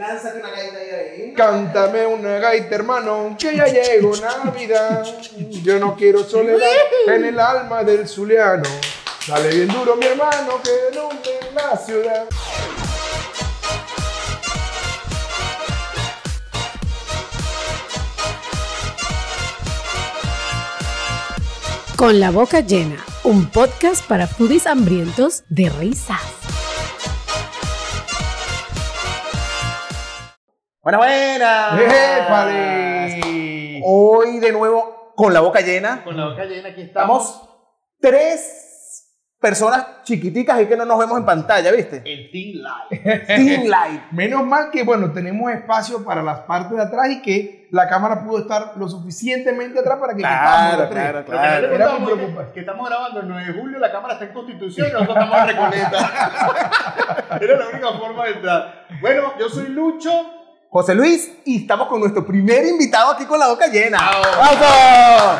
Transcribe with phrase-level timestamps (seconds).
[0.00, 1.34] lánzate una gaita ahí.
[1.36, 5.04] Cántame una gaita, hermano, que ya llegó Navidad.
[5.62, 6.68] Yo no quiero soledad
[7.06, 8.68] en el alma del zuliano.
[9.28, 12.24] Dale bien duro, mi hermano, que nombre en la ciudad.
[21.96, 26.39] Con la boca llena, un podcast para foodies hambrientos de risas.
[30.82, 31.78] Buenas, buenas.
[31.78, 33.82] ¡Épale!
[33.84, 36.02] Hoy de nuevo con la boca llena.
[36.02, 37.22] Con la boca llena, aquí estamos.
[37.22, 37.50] Estamos
[38.00, 41.98] tres personas chiquiticas y que no nos vemos en pantalla, ¿viste?
[42.06, 43.26] El Team Live.
[43.26, 44.00] Team Light.
[44.12, 48.24] Menos mal que, bueno, tenemos espacio para las partes de atrás y que la cámara
[48.24, 51.12] pudo estar lo suficientemente atrás para que Claro, claro, tres.
[51.12, 51.74] Lo que claro.
[51.74, 54.88] Era es que, que estamos grabando el 9 de julio, la cámara está en Constitución
[54.88, 55.98] y nosotros estamos en Recoleta.
[57.38, 58.86] Era la única forma de entrar.
[59.02, 60.38] Bueno, yo soy Lucho.
[60.72, 63.98] José Luis, y estamos con nuestro primer invitado aquí con la boca llena.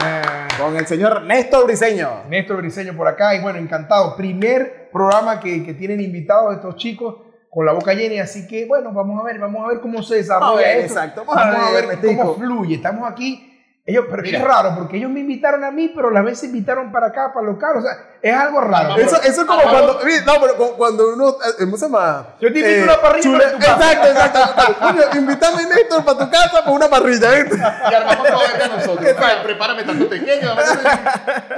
[0.02, 0.22] Eh,
[0.58, 2.24] Con el señor Néstor Briseño.
[2.28, 4.16] Néstor Briseño por acá y bueno, encantado.
[4.16, 7.14] Primer programa que, que tienen invitados estos chicos
[7.48, 10.16] con la boca llena, así que bueno, vamos a ver, vamos a ver cómo se
[10.16, 10.94] desarrolla a ver, esto.
[10.94, 12.06] exacto, Vamos, a ver, Ernesto.
[12.16, 12.74] cómo fluye.
[12.76, 13.49] Estamos aquí.
[13.90, 14.38] Ellos, pero Mira.
[14.38, 17.06] es raro, porque ellos me invitaron a mí, pero a la vez se invitaron para
[17.08, 17.76] acá, para local.
[17.76, 18.96] O sea, es algo raro.
[18.96, 19.94] Eso, eso es como cuando.
[19.94, 21.28] No, pero cu- cuando uno.
[21.30, 22.34] eh, ¿Cómo se llama?
[22.40, 23.92] Yo te invito a una parrilla para tu casa.
[23.92, 24.74] Exacto, exacto.
[24.80, 27.56] Coño, invítame Néstor para tu casa para una parrilla, ¿viste?
[27.56, 29.14] Y armamos todo esto nosotros.
[29.44, 30.48] Prepárame tanto pequeño.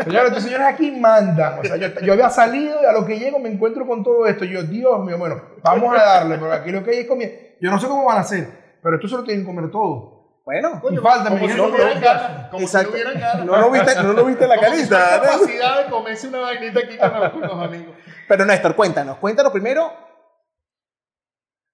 [0.05, 1.59] Señores, estos señores aquí mandan.
[1.59, 4.27] O sea, yo, yo había salido y a lo que llego me encuentro con todo
[4.27, 4.45] esto.
[4.45, 7.31] Yo, Dios mío, bueno, vamos a darle, pero aquí lo que hay es comida.
[7.61, 8.49] Yo no sé cómo van a hacer,
[8.83, 10.22] pero esto se lo tienen que comer todo.
[10.45, 12.49] Bueno, Y falta, me como si no hubieran no, ganas.
[12.49, 12.91] Como si no exacto.
[12.93, 13.47] hubieran ganas.
[13.47, 14.97] No lo viste, no lo viste en la Como si carita.
[14.99, 15.23] fuera ¿no?
[15.23, 17.95] capacidad de comerse una vainita aquí con los, amigos.
[18.29, 19.93] Pero Néstor, cuéntanos, cuéntanos primero.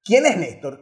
[0.05, 0.81] ¿Quién es Néstor?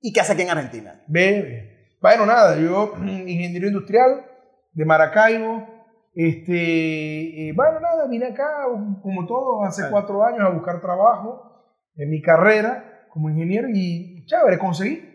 [0.00, 1.02] ¿Y qué hace aquí en Argentina?
[1.08, 4.24] Ve, bueno, nada, yo ingeniero industrial
[4.72, 5.68] de Maracaibo.
[6.14, 8.64] Este, eh, bueno, nada, vine acá
[9.02, 11.50] como todos hace cuatro años a buscar trabajo
[11.96, 15.09] en mi carrera como ingeniero y chévere, conseguí.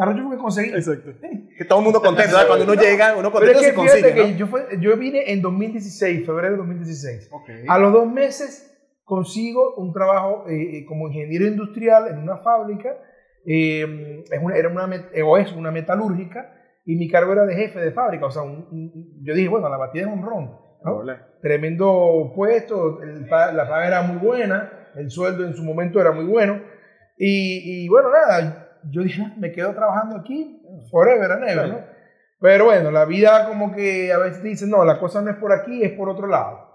[0.00, 0.70] Arroyo fue que conseguí.
[0.70, 1.10] Exacto.
[1.58, 2.46] Que todo el mundo contento, ¿sabes?
[2.46, 4.38] Cuando uno No, llega, uno Pero es contento que se fíjate consigue, que ¿no?
[4.38, 7.28] yo, fue- yo vine en 2016, febrero de 2016.
[7.32, 7.48] Ok.
[7.66, 8.64] A los dos meses
[9.02, 12.96] consigo un trabajo eh, eh, como ingeniero industrial en una fábrica.
[13.44, 16.54] eh, es una, era una, eh, o es una metalúrgica
[16.84, 18.26] y mi cargo era de jefe de fábrica.
[18.26, 20.44] O sea, un- un- yo dije, bueno, la batida es un ron.
[20.84, 21.02] ¿no?
[21.42, 26.24] Tremendo puesto, el la paga era muy buena, el sueldo en su momento era muy
[26.24, 26.60] bueno.
[27.16, 31.78] Y, y bueno, nada, yo dije, "Ah, me quedo trabajando aquí forever and ever, ¿no?
[32.40, 35.52] Pero bueno, la vida como que a veces dice, no, la cosa no es por
[35.52, 36.66] aquí, es por otro lado.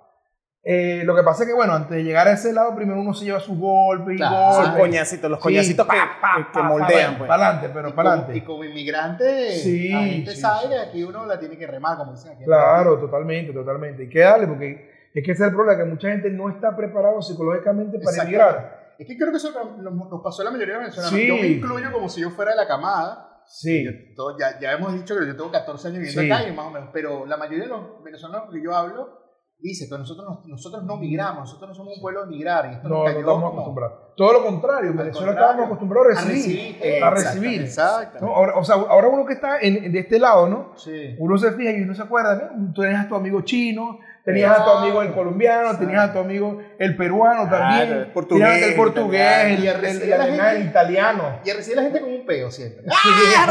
[0.65, 3.13] Eh, lo que pasa es que, bueno, antes de llegar a ese lado, primero uno
[3.13, 4.79] se lleva sus golpes y Claro, golpes.
[4.81, 7.27] Coñacitos, los coñacitos que, que- que moldean, pues.
[7.27, 8.37] Para adelante, pero Y para adelante.
[8.37, 10.67] Y como inmigrante, Sí, la gente sí, sabe sí.
[10.69, 12.45] que aquí uno la tiene que remar, como dicen aquí.
[12.45, 14.03] Claro, totalmente, totalmente.
[14.03, 16.73] Hay que darle, porque es que ese es el problema, que mucha gente no está
[16.75, 18.82] preparado psicológicamente para emigrar.
[18.99, 21.13] Es que creo que eso nos, pasó a la mayoría de venezolanos.
[21.19, 21.27] Sí.
[21.27, 23.41] Yo me incluyo como si yo fuera de la camada.
[23.45, 23.83] Sí.
[23.83, 26.31] Yo- todo- ya, ya hemos dicho que yo tengo 14 años viviendo Sí.
[26.31, 29.19] acá, y más o menos, pero la mayoría de los venezolanos que yo hablo
[29.59, 32.65] dice que nosotros, no- nosotros no migramos, nosotros no somos un pueblo de migrar.
[32.71, 33.99] Y esto No, nos no cayó estamos como acostumbrados.
[34.15, 37.03] Todo lo contrario, en Venezuela estábamos acostumbrados a recibir.
[37.03, 37.61] a recibir.
[37.61, 38.25] Exacto.
[38.25, 38.35] ¿no?
[38.35, 40.73] Ahora, o sea, ahora uno que está en, de este lado, ¿no?
[40.77, 41.15] Sí.
[41.17, 42.73] Uno se fija y uno se acuerda, ¿no?
[42.73, 46.19] tú tenías a tu amigo chino, tenías a tu amigo el colombiano, tenías a tu
[46.19, 51.39] amigo el peruano también, el portugués, tenías el portugués, el, el, el alemán, italiano.
[51.45, 52.83] Y a la gente con un peo siempre.
[53.37, 53.45] ¡Ah,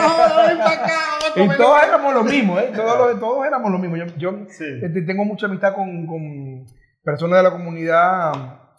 [0.56, 0.91] no, acá,
[1.37, 1.56] Y comer!
[1.56, 2.71] todos éramos lo mismo, ¿eh?
[2.75, 3.97] Todos, los- todos éramos lo mismo.
[3.97, 4.65] Yo, yo Sí.
[4.83, 6.65] este, tengo mucha amistad con, con
[7.04, 8.33] personas de la comunidad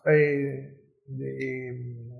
[0.05, 0.77] eh,
[1.07, 1.73] de, eh,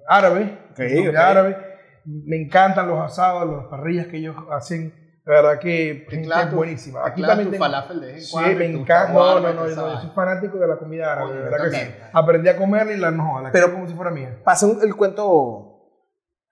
[0.07, 1.37] árabe, Ok, comunidad ok.
[1.37, 1.57] árabe.
[2.05, 4.93] Me encantan los asados, las parrillas que ellos hacen.
[5.25, 7.05] La verdad que clavas tu- buenísima.
[7.05, 9.13] Aquí también tengo- falafel de Sí, cuando me encanta.
[9.13, 10.01] No, no, no, no, yo vaina.
[10.01, 11.29] soy fanático de la comida árabe.
[11.35, 11.95] Yo verdad que sí.
[12.11, 14.41] Aprendí a comerla y la no, la Pero- como si fuera mía.
[14.43, 15.69] Pasa un- el cuento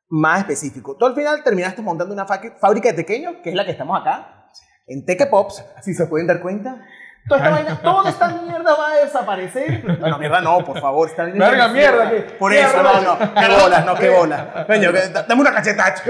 [0.10, 0.96] más específico.
[0.98, 4.46] Tú al final terminaste montando una fábrica de pequeños, que es la que estamos acá,
[4.88, 6.82] en Teque Pops, si se pueden dar cuenta.
[7.28, 9.98] Toda esta vaina, toda esta mierda va a desaparecer.
[10.00, 11.10] Bueno, mierda no, por favor.
[11.16, 13.18] Verga, mierda, que- Por eso, no, no.
[13.34, 14.66] Qué bolas, no, qué bolas.
[14.66, 14.92] Coño,
[15.28, 16.04] dame una cachetacha.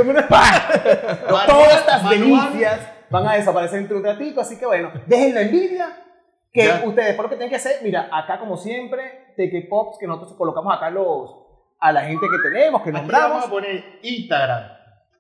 [1.48, 2.80] Todas estas delicias
[3.10, 5.98] van a desaparecer entre un ratito, así que bueno, dejen la envidia.
[6.54, 6.82] Que Ya.
[6.84, 10.34] ustedes, por lo que tienen que hacer, mira, acá como siempre, Teque Pops, que nosotros
[10.38, 11.32] colocamos acá los,
[11.80, 13.30] a la gente que tenemos, que Aquí nombramos.
[13.30, 14.64] vamos a poner Instagram,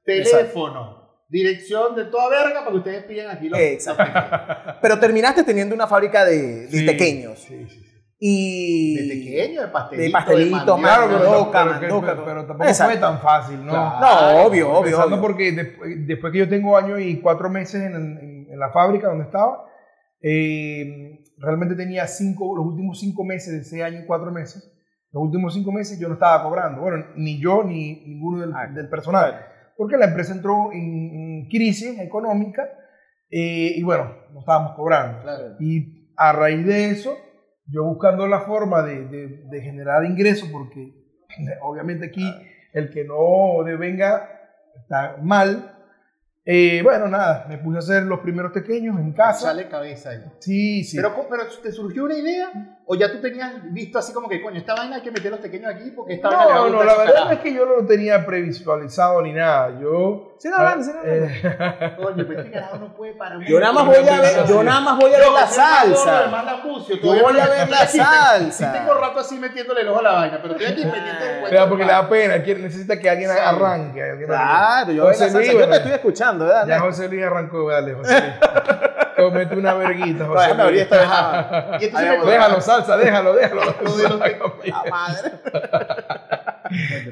[0.03, 1.00] teléfono,
[1.31, 4.03] dirección de toda verga para que ustedes pidan aquí los Exacto.
[4.81, 7.39] Pero terminaste teniendo una fábrica de, de Sí, pequeños.
[7.39, 7.87] Sí, sí, sí.
[8.23, 8.95] Y...
[8.97, 10.05] De pequeño, de pastelito.
[10.05, 10.81] De pastelito, mandioca.
[10.81, 12.91] mano, Claro, pero, mandoca, pero, pero, pero- pero tampoco Exacto.
[12.93, 13.71] fue tan fácil, ¿no?
[13.71, 13.99] Claro.
[13.99, 15.21] No, obvio, obvio, obvio.
[15.21, 19.07] porque después, después que yo tengo año y cuatro meses en, en- en la fábrica
[19.07, 19.65] donde estaba,
[20.21, 24.71] eh, realmente tenía cinco, los últimos cinco meses de ese año y cuatro meses,
[25.11, 26.81] los últimos cinco meses yo no estaba cobrando.
[26.81, 29.45] Bueno, ni yo ni ninguno del, Ah, del personal.
[29.81, 32.69] Porque la empresa entró en, crisis económica
[33.31, 35.23] eh, y bueno, no estábamos cobrando.
[35.23, 35.55] Claro.
[35.59, 37.17] Y a raíz de eso,
[37.65, 40.93] yo buscando la forma de, de- de generar ingresos, porque
[41.63, 42.23] obviamente aquí
[42.73, 44.29] el que no devenga
[44.75, 45.75] está mal.
[46.43, 49.47] Eh, bueno, nada, me puse a hacer los primeros pequeños en casa.
[49.47, 50.23] Sale cabeza ahí.
[50.39, 50.97] Sí, sí.
[50.97, 52.79] Pero, pero ¿te surgió una idea?
[52.85, 55.39] ¿O ya tú tenías visto así como que, coño, esta vaina hay que meter los
[55.39, 57.53] pequeños aquí porque esta vaina le va a no, gustar no, la verdad es que
[57.53, 59.79] yo no lo tenía previsualizado ni nada.
[59.79, 60.30] Yo.
[60.41, 61.25] Sí, no, hablando, sí, no, hablando.
[61.27, 63.37] eh, Coño, pero este carajo no puede parar.
[63.41, 66.31] Yo nada más voy a ver, yo nada más voy a ver la salsa.
[66.89, 68.49] Yo voy a ver la salsa.
[68.51, 71.39] Sí tengo rato así metiéndole el ojo a la vaina, pero estoy aquí pendiente del
[71.41, 71.51] cuento.
[71.51, 74.01] Vea, porque le da pena, necesita que alguien arranque.
[74.25, 75.37] Claro, yo, veo la José salsa.
[75.37, 76.67] Luis, yo te estoy escuchando, ¿verdad?
[76.67, 78.33] Ya José Luis arrancó, dale, José Luis.
[79.17, 80.91] Comete una verguita, José déjame abrir Luis.
[80.91, 81.89] esta Ay,
[82.19, 83.61] me- Déjalo, salsa, déjalo, déjalo.
[84.63, 85.31] De La madre.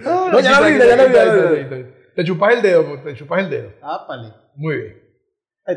[0.01, 1.98] No, ya la abrí, ya la abrí.
[2.19, 3.69] Te chupas el dedo, te chupas el dedo.
[3.81, 4.33] Ápale.
[4.55, 4.93] Muy bien.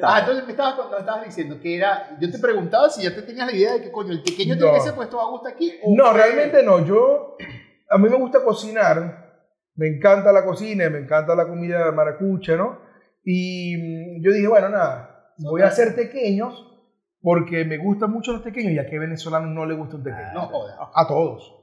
[0.02, 2.18] Ah, entonces me estabas, me estabas diciendo que era.
[2.20, 4.72] Yo te preguntaba si ya te tenías la idea de que, coño, el pequeño tiene
[4.72, 4.74] No.
[4.74, 5.72] que ser puesto a gusto aquí.
[5.84, 6.84] o No, realmente no.
[6.84, 7.36] Yo,
[7.88, 9.38] a mí me gusta cocinar.
[9.76, 12.80] Me encanta la cocina, me encanta la comida de maracucha, ¿no?
[13.24, 16.66] Y mm, yo dije, bueno, nada, voy a hacer pequeños
[17.20, 20.32] porque me gustan mucho los pequeños y a qué venezolano no le gusta un pequeño.
[20.34, 20.76] No jodas.
[20.92, 21.62] A todos.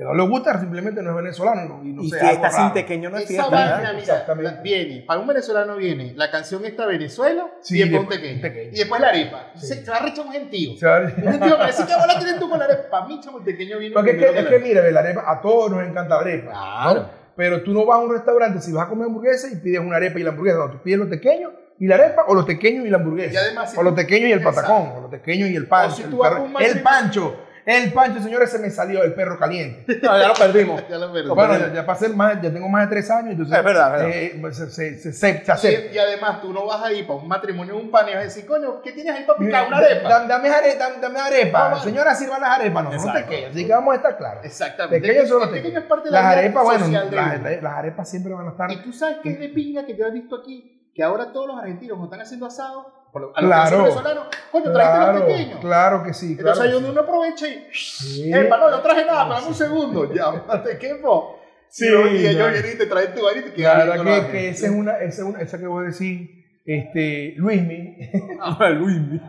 [0.00, 3.10] Que no le gusta simplemente no es venezolano y no y sé, fiesta sin pequeño
[3.10, 3.50] no es Esa fiesta.
[3.54, 3.92] vaina,
[4.40, 8.18] mira, viene, para un venezolano viene la canción esta Venezuela Sí, y después un después
[8.22, 8.40] tequeño.
[8.40, 8.70] tequeño.
[8.72, 9.50] Y después la arepa.
[9.56, 9.66] Sí.
[9.66, 10.70] Se, va a rechar un gentío.
[10.70, 12.82] Un gentío me dice, ¿qué bola tienes tú con la arepa?
[12.90, 15.38] Para mí, chamo, el pequeño viene Porque es que, es que mira, la arepa, a
[15.42, 16.50] todos nos encanta la arepa.
[16.50, 17.00] Claro.
[17.02, 17.10] ¿no?
[17.36, 19.96] Pero tú no vas a un restaurante si vas a comer hamburguesa y pides una
[19.96, 20.56] arepa y la hamburguesa.
[20.60, 23.34] No, tú pides los pequeños y la arepa o los pequeños y la hamburguesa.
[23.34, 24.92] Y además, si o los pequeños y el patacón.
[24.96, 25.92] O los pequeños y el pancho.
[25.92, 27.36] O si el, tú vas perro- a un matrimonio- el pancho.
[27.66, 30.00] El pancho, señores, se me salió el perro caliente.
[30.02, 30.82] No, ya lo perdimos.
[30.90, 31.28] Ya lo perdí.
[31.28, 34.02] bueno, ya, ya pasé más, ya tengo más de tres años, entonces Es verdad, es
[34.06, 34.16] verdad.
[34.16, 35.68] eh, pues, se, se, se, se- acepta.
[35.92, 38.20] Y, y además, tú no vas a ir para un matrimonio un pan y vas
[38.20, 39.66] a decir, coño, ¿qué tienes ahí para picar?
[39.68, 40.08] Una arepa.
[40.08, 41.62] Dame, dame, are- dame, dame arepa.
[41.68, 41.84] Vamos.
[41.84, 42.84] Señora, sirva las arepas.
[42.84, 43.28] No, no Exacto.
[43.28, 43.50] pequeños.
[43.50, 44.44] Así que vamos a estar claros.
[44.44, 45.06] Exactamente.
[45.06, 45.82] Pequeños son los El pequeño pequeños.
[45.84, 48.72] es parte de la Las arepas, bueno, las, las arepas siempre van a estar.
[48.72, 51.46] Y tú sabes que es de pinga que yo he visto aquí, que ahora todos
[51.46, 53.64] los argentinos cuando están haciendo asado, por lo- a los Claro.
[53.64, 55.60] que son venezolanos, coño, trajiste Claro, los pequeños.
[55.60, 56.36] claro que sí.
[56.36, 56.92] Claro Entonces ahí donde sí.
[56.92, 58.32] uno aprovecha y, Sí.
[58.34, 61.38] epa, no, no traje nada, dame un segundo, ya, mate, ¿qué po?
[61.68, 64.66] Sí, y, ellos vienen y te traen tu y te La verdad que, que esa
[64.66, 67.96] es una, esa es una, esa que voy a decir, este, Luismi.
[68.78, 69.20] Luis.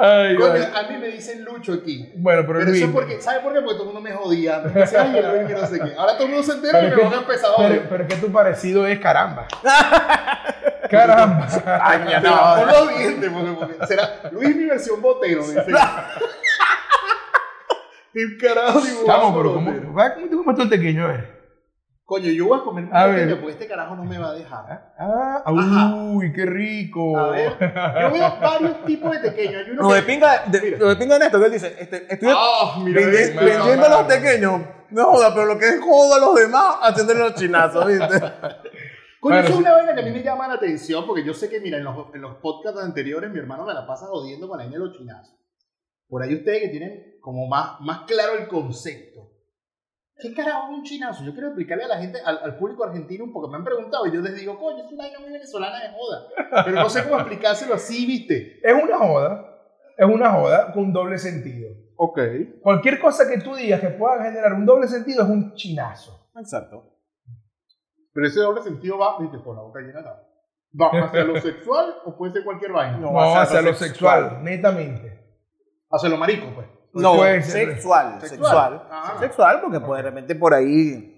[0.00, 0.62] Ay, Coño, ay.
[0.74, 2.12] a mí me dicen Lucho aquí.
[2.16, 2.92] Bueno, pero, Pero eso es Luismi.
[2.94, 3.60] porque, ¿sabes por qué?
[3.60, 4.60] Porque todo el mundo me jodía.
[4.60, 5.94] Me decía, ay, el Luis, que no sé qué.
[5.96, 7.56] Ahora todo el mundo se entera Pero y me van a empezar a
[7.88, 9.46] pero, es que tu parecido es caramba.
[10.90, 11.46] caramba.
[11.82, 12.34] Aña, Te no.
[12.34, 15.64] bajó los dientes, porque, porque será Luis mi versión botero, dice.
[18.14, 21.04] El carajo dibujado pero ¿cómo, ¿cómo tú tú el pequeño?
[21.04, 21.37] A ver.
[22.08, 23.36] Coño, yo voy a comer un A pequeño ver.
[23.40, 24.94] porque este carajo no me va a dejar.
[24.98, 25.94] Ah, Ajá.
[25.94, 27.18] uy, qué rico.
[27.18, 29.62] A ver, yo veo varios tipos de pequeños.
[29.66, 30.06] Hay uno Lo de que...
[30.06, 33.42] pinga, de, lo de pinga de esto, que él dice, este, estoy Ah, mira, vendiendo
[33.42, 33.88] mira.
[33.90, 34.62] los pequeños.
[34.88, 38.06] No joda, pero lo que es joda a los demás, haciéndole los chinazos, ¿viste?
[39.20, 41.34] Coño, Bueno, eso es una vaina que a mí me llama la atención porque yo
[41.34, 44.48] sé que, mira, en los, en los podcasts anteriores mi hermano me la pasa jodiendo
[44.48, 45.36] con la vaina de los chinazos.
[46.08, 49.27] Por ahí ustedes que tienen como más, más claro el concepto.
[50.20, 51.24] ¿Qué carajo es un chinazo?
[51.24, 54.12] Yo quiero explicarle a la gente, al, al público argentino, porque me han preguntado y
[54.12, 56.64] yo les digo, coño, es una vaina muy venezolana de joda.
[56.64, 58.60] Pero no sé cómo explicárselo así, ¿viste?
[58.62, 59.44] Es una joda.
[59.96, 61.70] Es una joda con doble sentido.
[61.96, 62.18] Ok.
[62.62, 66.30] Cualquier cosa que tú digas que pueda generar un doble sentido es un chinazo.
[66.36, 66.94] Exacto.
[68.12, 70.08] Pero ese doble sentido va, viste, por la boca llena de
[70.80, 72.98] ¿Va hacia lo sexual o puede ser cualquier vaina?
[72.98, 75.18] No, No, hacia hacia lo lo sexual, netamente.
[75.90, 76.66] Hacia lo marico, pues.
[76.94, 77.68] No, Puede ser.
[77.72, 78.28] sexual, Sexual.
[78.40, 78.88] sexual.
[78.90, 79.16] Ah.
[79.20, 81.14] Sexual, porque pues, de repente por ahí.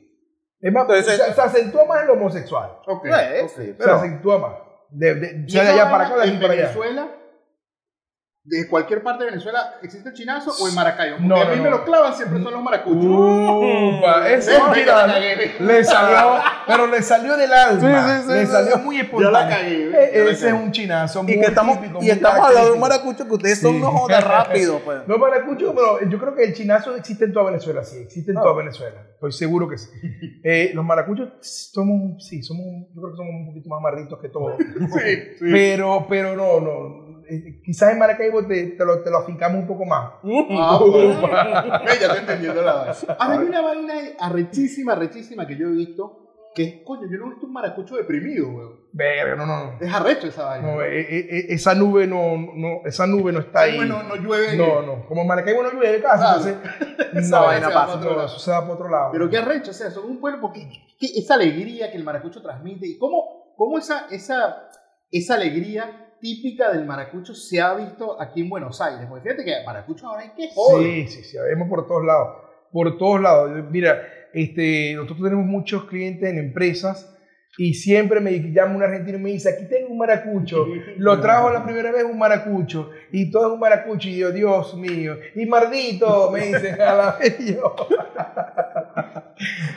[0.60, 2.70] Es más, Entonces- se, se acentúa más en lo homosexual.
[2.86, 3.06] Ok.
[3.06, 3.48] Eh, ok.
[3.50, 4.52] sí, Se pero- acentúa más.
[4.90, 6.72] De, de, ¿Y sea de esa allá para acá, de aquí en para allá.
[8.42, 11.16] De cualquier parte de Venezuela, ¿existe el chinazo o en Maracaibo?
[11.16, 11.76] Porque No, a mí no, me no.
[11.76, 13.04] lo clavan siempre son los maracuchos.
[13.04, 15.54] Upa, ese mira, ya la cagué.
[15.60, 17.80] le salió, pero le salió del alma.
[17.80, 18.52] Sí, sí, sí, le sí.
[18.52, 19.30] salió muy espontáneo.
[19.30, 19.90] la cagué.
[19.90, 22.80] La ese es un chinazo muy Y que estamos, típico, y estamos hablando de un
[22.80, 25.06] maracucho que ustedes son unos jodas rápido, pues.
[25.06, 28.36] No maracucho, pero yo creo que el chinazo existe en toda Venezuela, sí, existe en
[28.36, 28.42] No.
[28.42, 29.02] toda Venezuela.
[29.20, 29.90] Estoy seguro que sí.
[30.42, 34.30] Eh, los maracuchos somos, sí, somos, yo creo que somos un poquito más marditos que
[34.30, 34.54] todos.
[34.58, 35.44] Sí, sí.
[35.52, 37.20] Pero, pero no, no.
[37.28, 40.12] Eh, Quizás en Maracaibo te, te, lo, te lo afincamos un poco más.
[40.52, 41.20] Ah, bueno.
[41.20, 42.94] Ve, ya estoy entendiendo la vaina.
[43.18, 47.26] Ahora hay una vaina arrechísima, arrechísima que yo he visto, que es, coño, yo no
[47.26, 48.80] he visto un maracucho deprimido, weón.
[48.92, 49.78] Verga, no, no.
[49.80, 50.66] Es arrecho esa vaina.
[50.66, 53.76] No, eh, eh, eh, esa nube no, no, esa nube no está ahí.
[53.76, 54.56] Bueno, no llueve.
[54.56, 55.06] No, no.
[55.06, 56.40] Como en Maracaibo no llueve casi, Claro.
[56.48, 58.26] entonces Esa no, vaina pasa otro lado.
[58.26, 59.08] eso se va para otro lado.
[59.12, 62.42] Pero qué arrecho, o sea, son un pueblo porque que esa alegría que el maracucho
[62.42, 64.68] transmite y cómo, cómo esa, esa,
[65.12, 69.06] esa alegría típica del maracucho se ha visto aquí en Buenos Aires.
[69.08, 70.84] Porque fíjate que maracucho ahora hay que joder.
[70.84, 72.28] Sí, sí, sí, vemos por todos lados.
[72.72, 73.50] Por todos lados.
[73.70, 74.02] Mira,
[74.34, 77.06] este, nosotros tenemos muchos clientes en empresas
[77.58, 80.66] y siempre me llama un argentino y me dice, aquí tengo un maracucho.
[80.96, 84.74] Lo trajo la primera vez un maracucho y todo es un maracucho y yo, Dios
[84.76, 85.16] mío.
[85.34, 87.74] Y Mardito, me dicen a la vez yo.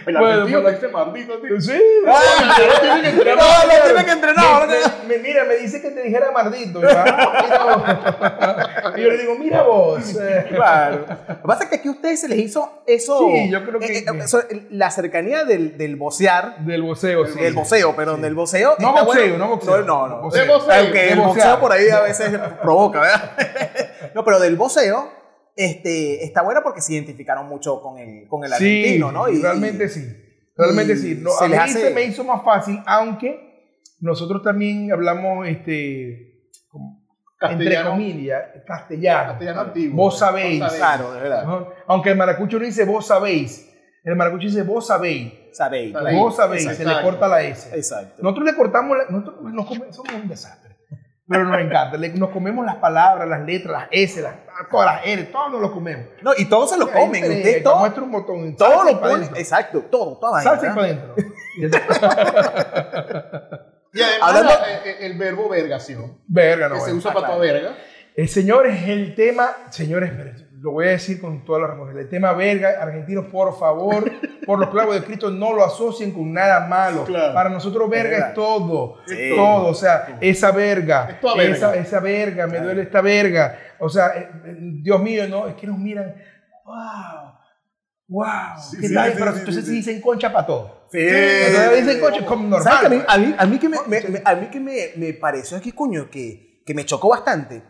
[0.05, 1.61] El Bueno, te dice mardito, tío.
[1.61, 1.71] Sí,
[2.05, 3.37] Ah, tiene que entrenar.
[3.37, 4.67] No, no, tiene que entrenar.
[4.67, 6.81] Me- me- mira, me dice que te dijera Mardito.
[8.97, 10.03] Y yo le digo, mira vos.
[10.49, 11.05] Claro.
[11.27, 13.19] Lo que pasa es que aquí a ustedes se les hizo eso.
[13.19, 16.63] Sí, yo creo que- eh, eh, la cercanía del, del vocear.
[16.65, 17.39] Del voceo, sí.
[17.39, 18.75] Del voceo, perdón, del voceo.
[18.79, 19.37] No boxeo, bueno.
[19.37, 19.81] no boxeo.
[19.83, 20.15] No, no.
[20.23, 22.31] Aunque el boxeo por ahí a veces
[22.61, 23.31] provoca, ¿verdad?
[24.15, 25.09] No, pero del voceo
[25.55, 29.27] este, está bueno porque se identificaron mucho con el, con el Sí, argentino, ¿no?
[29.29, 30.01] Y- realmente sí.
[30.55, 31.17] Realmente sí.
[31.19, 35.47] No, se a mí les hace- se me hizo más fácil, aunque nosotros también hablamos,
[35.47, 36.32] este,
[37.49, 39.29] entre comillas, castellano.
[39.31, 39.95] Castellano antiguo.
[39.95, 40.59] Vos sabéis.
[40.59, 40.83] Vos sabéis.
[40.85, 41.43] Claro, de verdad.
[41.43, 41.65] Ajá.
[41.87, 43.69] Aunque el maracucho no dice vos sabéis.
[44.03, 45.33] El maracucho dice vos sabéis.
[45.53, 45.93] Sabéis.
[45.93, 46.19] Sabéis.
[46.19, 46.63] Vos sabéis.
[46.75, 47.75] Se le corta la S.
[47.75, 48.21] Exacto.
[48.21, 50.73] Nosotros le cortamos, la- nosotros nos come- somos un desastre.
[51.25, 51.97] Pero nos encanta.
[51.97, 54.35] Le- nos comemos las palabras, las letras, las S, las,
[54.69, 56.07] todas las R, todos nos lo comemos.
[56.21, 57.23] No, y todos se lo comen.
[57.23, 58.55] Ahí Ustedes te- todo, muestra un botón.
[58.57, 59.29] todo lo ponen.
[59.35, 61.15] Exacto, todo, toda Salsa y para adentro.
[63.93, 66.75] Y además Hablando- la- eh, el, verbo vergación, Verga, no.
[66.75, 67.41] que se usa Ah, para claro.
[67.41, 67.77] toda verga.
[68.15, 70.11] Eh, señores, el tema, señores,
[70.59, 72.03] lo voy a decir con toda la responsabilidad.
[72.05, 74.03] El tema verga, argentinos, por favor,
[74.45, 77.03] por los clavos de Cristo, no lo asocien con nada malo.
[77.05, 77.33] Claro.
[77.33, 78.97] Para nosotros, verga es todo.
[79.05, 79.31] Sí.
[79.35, 79.67] Todo.
[79.67, 81.55] O sea, esa verga, Es toda verga.
[81.55, 83.57] Esa, esa verga, me duele esta verga.
[83.79, 86.15] O sea, eh, eh, Dios mío, no, es que nos miran,
[86.65, 87.33] wow,
[88.07, 88.25] wow,
[88.71, 89.11] Sí, ¿qué sí, tal?
[89.11, 89.71] sí, Pero sí, entonces sí.
[89.71, 90.82] dicen concha para todo.
[90.93, 90.99] Sí.
[90.99, 93.05] Dicen como ¿Sabes que a mí, normal.
[93.07, 96.09] a mí, a mí que, me, me- me- a mí que me, pareció aquí, coño,
[96.11, 97.63] que, que me chocó bastante.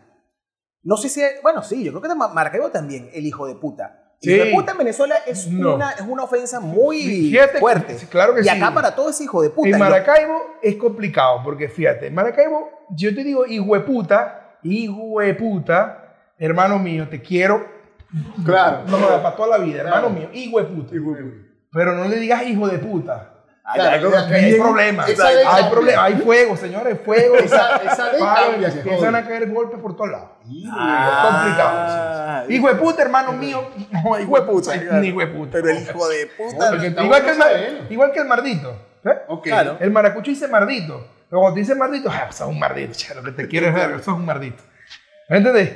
[0.82, 3.54] No sé si, bueno, sí, yo creo que de Ma- Maracaibo también, el hijo de
[3.54, 4.00] puta.
[4.20, 4.48] El hijo Sí.
[4.50, 5.74] de puta en Venezuela es, No.
[5.76, 6.98] una, es una ofensa muy
[7.30, 7.98] Fíjate fuerte.
[7.98, 8.50] sí, claro que y sí.
[8.50, 9.70] acá para todo ese hijo de puta.
[9.70, 17.08] En Maracaibo es complicado, porque fíjate, en Maracaibo, yo te digo hijueputa, hijueputa, hermano mío,
[17.08, 17.66] te quiero.
[18.44, 18.82] Claro.
[18.86, 20.10] No, no, para toda la vida, hermano Claro.
[20.10, 20.94] mío, hijueputa.
[21.74, 23.30] Pero no le digas hijo de puta.
[23.66, 24.62] Ay, Claro, ay, claro, hay bien.
[24.62, 25.06] problemas.
[25.08, 27.34] Hay problemas, hay fuego, señores, fuego.
[27.36, 30.28] Esa, esa ley cambia, empiezan a caer golpes por todos lados.
[30.70, 32.52] Ah, complicado.
[32.52, 33.70] Hijo de puta, hermano mío.
[33.90, 34.76] No, hijo de puta.
[35.00, 35.52] Ni hijo de puta.
[35.52, 37.04] Pero el hijo de puta.
[37.04, 37.78] Igual, que el, saberlo.
[37.90, 38.70] igual que el mardito.
[39.04, 39.18] ¿eh?
[39.28, 39.44] Ok.
[39.44, 39.76] Claro.
[39.80, 41.08] El maracucho dice mardito.
[41.30, 42.92] Pero cuando te dice mardito, ah, sos un mardito.
[42.94, 44.62] cha, Lo que te quiero es ver, sos un mardito.
[45.30, 45.72] ¿Me entiendes?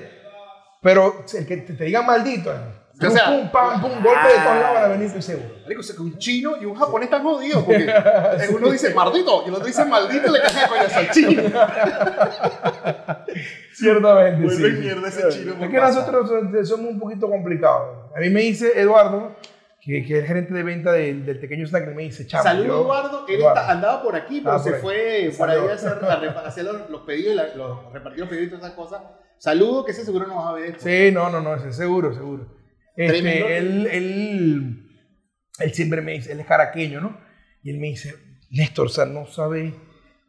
[0.83, 2.52] Pero el que te, te diga maldito,
[3.00, 5.55] O sea, pum, pam, pum, golpe de todos lados van a venir, seguro.
[5.62, 7.87] Marico, o sea, que un chino y un japonés están jodidos porque
[8.55, 11.43] uno dice maldito y el otro dice maldito y le cae con el chino.
[13.73, 14.62] Ciertamente, sí.
[14.62, 15.55] mierda ese chino.
[15.64, 18.11] Es que nosotros somos un poquito complicados.
[18.17, 19.37] A mí me dice Eduardo,
[19.81, 22.85] que, que es el gerente de venta del, del pequeño snack, me dice, chamo, Saludos,
[22.85, 23.25] Eduardo.
[23.28, 23.61] Él Eduardo.
[23.61, 26.14] está- andaba por aquí, pero Ah, se por fue por ahí a hacer, la
[26.45, 29.02] hacer los, los pedidos, la- los, repartir los pedidos y todas esas cosas.
[29.38, 30.75] Saludos, que ese seguro nos va a ver.
[30.81, 32.58] Sí, no, no, no, ese seguro, seguro.
[32.99, 34.88] Este, él, él,
[35.61, 37.17] él siempre me dice, él es caraqueño, ¿no?
[37.62, 38.14] Y él me dice,
[38.50, 39.73] Néstor, o sea, no sabes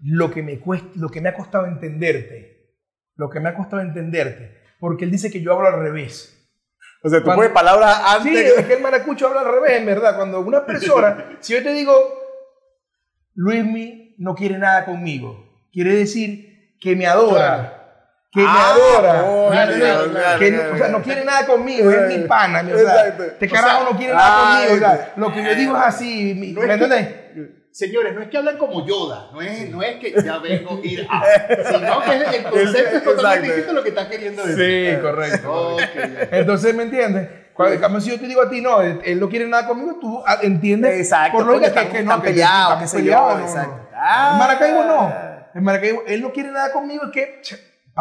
[0.01, 2.75] lo que me cuesta, lo que me ha costado entenderte.
[3.15, 4.61] Lo que me ha costado entenderte.
[4.79, 6.35] Porque él dice que yo hablo al revés.
[7.03, 8.57] O sea, tú pones palabras Sí, antes.
[8.59, 10.15] es que el maracucho habla al revés, en verdad.
[10.15, 11.93] Cuando una persona, si yo te digo,
[13.33, 17.78] Luismi no quiere nada conmigo, quiere decir que me adora.
[18.31, 19.13] Que me Ah, adora.
[19.13, 20.91] ¿me claro, que claro, no, o sea, claro.
[20.99, 22.61] no quiere nada conmigo, es mi pana.
[22.61, 23.23] O sea, Exacto.
[23.23, 24.75] este O sea, carajo no quiere nada conmigo.
[24.75, 26.33] O sea, lo que yo digo es así.
[26.53, 27.07] No ¿Me que- entiendes?
[27.71, 30.85] Señores, no es que hablan como Yoda, no es, no es que ya vengo a
[30.85, 31.21] ir a,
[31.71, 34.95] sino que el concepto es totalmente distinto a lo que estás queriendo decir.
[34.95, 35.77] Sí, correcto.
[36.31, 37.29] Entonces, ¿me entiendes?
[37.53, 40.39] Cuando, si yo te digo a ti, no, él, no quiere nada conmigo, tú ah,
[40.41, 40.99] entiendes.
[40.99, 43.39] Exacto, Por porque que, que están- no, que están peleados, estamos qué sé yo, peleados,
[43.39, 43.75] no, exacto.
[43.75, 43.87] no.
[43.95, 44.29] Ah.
[44.33, 45.13] En Maracaibo no.
[45.55, 47.41] En Maracaibo, él no quiere nada conmigo, es que.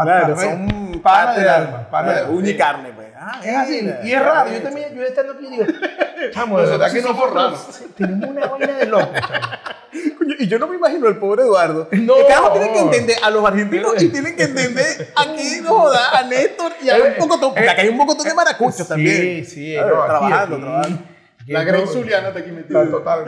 [0.04, 1.90] Claro, pa- son pana del parte- alma.
[1.90, 2.32] Pana del alma.
[2.38, 3.08] Unicarne, pues.
[3.20, 3.90] Ah, Es así.
[4.04, 4.50] Y es raro.
[4.52, 5.64] Yo también, yo estando aquí digo,
[6.32, 9.10] chamo, de verdad que somos nosotros tenemos una vaina de loco,
[10.40, 11.88] Y yo no me imagino el pobre Eduardo.
[11.92, 12.14] No.
[12.28, 16.22] carajo tienen que entender a los argentinos y tienen que entender aquí, no joda, a
[16.24, 19.16] Néstor y a un poco porque acá hay un poco de maracuchos también.
[19.16, 19.76] Sí, sí.
[19.76, 20.64] No, trabajando, aquí.
[20.64, 20.98] trabajando.
[21.46, 22.84] La gran Zuliana está aquí metida.
[22.90, 23.24] Total.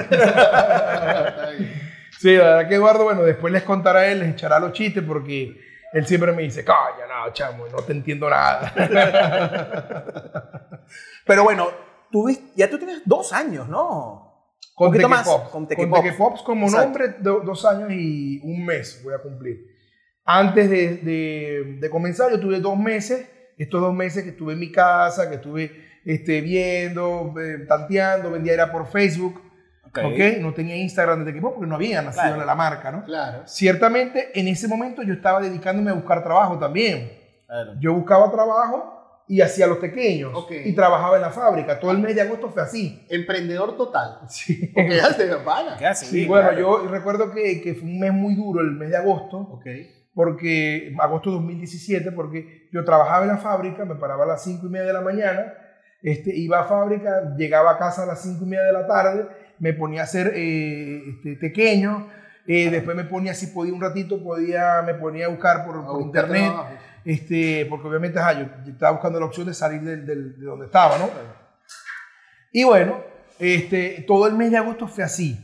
[2.21, 5.03] Sí, la verdad que Eduardo, bueno, después les contará a él, les echará los chistes
[5.07, 5.59] porque
[5.93, 8.73] él siempre me dice, coño, no, chamo, no te entiendo nada.
[11.27, 11.69] Pero bueno,
[12.11, 14.27] tú ya tú tienes dos años, ¿no?
[14.75, 15.43] Con Teque más, Pops.
[15.45, 16.17] con Con Teque Teque Pops.
[16.17, 16.85] Pops como Exacto.
[16.87, 19.67] nombre, do- dos años y un mes voy a cumplir.
[20.25, 23.29] Antes de, de- de comenzar, yo tuve dos meses,
[23.59, 28.55] estos dos meses que estuve en mi casa, que estuve este, viendo, eh, tanteando, vendía
[28.55, 29.41] era por Facebook,
[29.95, 30.41] ¿ok?
[30.41, 32.45] No tenía Instagram de Teque Pops porque no había nacido Claro.
[32.47, 33.05] la marca, ¿no?
[33.05, 33.43] Claro.
[33.47, 37.13] Ciertamente, en ese momento yo estaba dedicándome a buscar trabajo también.
[37.47, 37.73] Claro.
[37.81, 40.33] Yo buscaba trabajo y hacía los pequeños.
[40.35, 40.53] Ok.
[40.65, 41.79] Y trabajaba en la fábrica.
[41.79, 43.05] Todo el mes de agosto fue así.
[43.09, 44.19] Emprendedor total.
[44.29, 44.69] Sí.
[44.75, 45.77] Porque ya se pana.
[45.79, 46.09] ¿Qué haces?
[46.09, 49.37] Sí, bueno, yo recuerdo que, que fue un mes muy duro el mes de agosto,
[49.39, 49.67] Ok.
[50.15, 54.67] porque agosto de 2017, porque yo trabajaba en la fábrica, me paraba a las 5
[54.67, 55.55] y media de la mañana,
[56.03, 59.29] este, iba a fábrica, llegaba a casa a las 5 y media de la tarde,
[59.61, 62.09] me ponía a hacer eh, este, pequeño,
[62.47, 65.87] eh, después me ponía, si podía un ratito, podía, me ponía a buscar por, A
[65.87, 66.69] por buscar internet, trabajo.
[67.05, 68.19] este, porque obviamente
[68.65, 71.09] yo estaba buscando la opción de salir del- del- de donde estaba, ¿no?
[72.53, 73.01] Y bueno,
[73.39, 75.39] este, todo el mes de agosto fue así,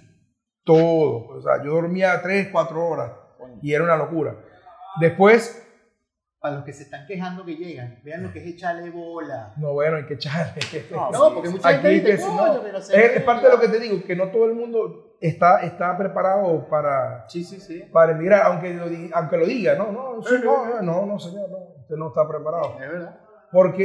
[0.64, 1.28] todo.
[1.28, 3.12] O sea, yo dormía 3, 4 horas
[3.62, 4.34] y era una locura.
[5.00, 5.65] Después,
[6.38, 9.54] Para los que se están quejando que llegan, vean lo que es echarle bola.
[9.56, 10.52] no, bueno, hay que echarle.
[10.90, 13.60] No, No, porque mucha gente dice, "Coño, no, pero es, se es parte de lo
[13.60, 17.84] que te digo, que no todo el mundo está, está preparado para, Sí, sí, sí.
[17.90, 18.84] para emigrar, aunque lo,
[19.16, 22.74] aunque lo diga, no, no, sí, no, no, no, señor, no, usted no está preparado.
[22.80, 23.18] Es verdad.
[23.50, 23.84] Porque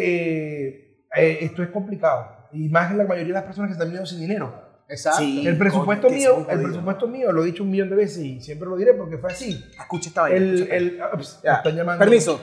[0.70, 2.50] eh, eh, esto es complicado.
[2.52, 4.71] Y más en la mayoría de las personas que están viviendo sin dinero.
[4.92, 5.20] Exacto.
[5.20, 5.48] Sí.
[5.48, 8.42] El presupuesto coño, mío, el presupuesto mío, lo he dicho un millón de veces y
[8.42, 9.64] siempre lo diré porque fue así.
[9.80, 10.38] Escucha esta vaina.
[10.38, 12.00] El, el, ah, Ya, están llamando.
[12.00, 12.42] Permiso.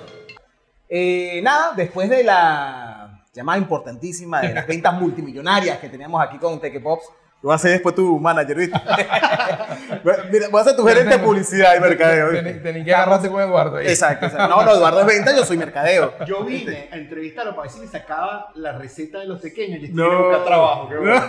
[0.89, 6.59] Eh, nada, después de la llamada importantísima de las ventas multimillonarias que teníamos aquí con
[6.59, 7.05] Teque Pops,
[7.41, 8.77] yo voy a ser después tu manager, ¿viste?
[10.33, 12.31] Mira, voy a ser tu gerente de publicidad y mercadeo.
[12.63, 13.87] Tenés que agarrarte con Eduardo ahí.
[13.87, 14.49] Exacto, exacto.
[14.57, 16.13] No, no, Eduardo es venta, yo soy mercadeo.
[16.27, 19.85] Yo vine a entrevistarlo para ver si le sacaba la receta de los pequeños y
[19.87, 20.25] estoy No.
[20.29, 20.89] buscar trabajo.
[20.89, 21.23] qué bueno.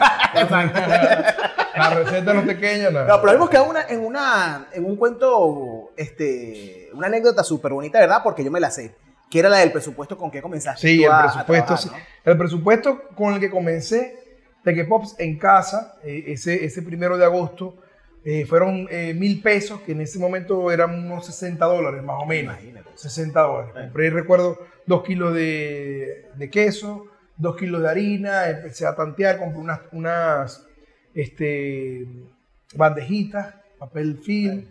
[1.75, 3.05] La receta de los pequeños, no.
[3.05, 7.99] No, pero hemos quedado una, en, una, en un cuento, este, una anécdota súper bonita,
[7.99, 8.21] ¿verdad?
[8.23, 8.95] Porque yo me la sé.
[9.29, 10.81] Que era la del presupuesto con que comenzaste.
[10.87, 12.05] Sí, tú el a- a presupuesto, trabajar, sí.
[12.25, 14.18] El presupuesto con el que comencé
[14.63, 17.77] Teque Pops en casa, eh, ese, ese primero de agosto,
[18.25, 22.25] eh, fueron eh, mil pesos, que en ese momento eran unos 60 dólares más o
[22.25, 22.55] menos.
[22.55, 22.89] Imagínate.
[22.95, 23.73] 60 dólares.
[23.73, 27.05] Compré, recuerdo, dos kilos de, de queso,
[27.37, 30.67] dos kilos de harina, empecé a tantear, compré unas, unas
[31.13, 32.05] este,
[32.75, 34.65] bandejitas, papel film,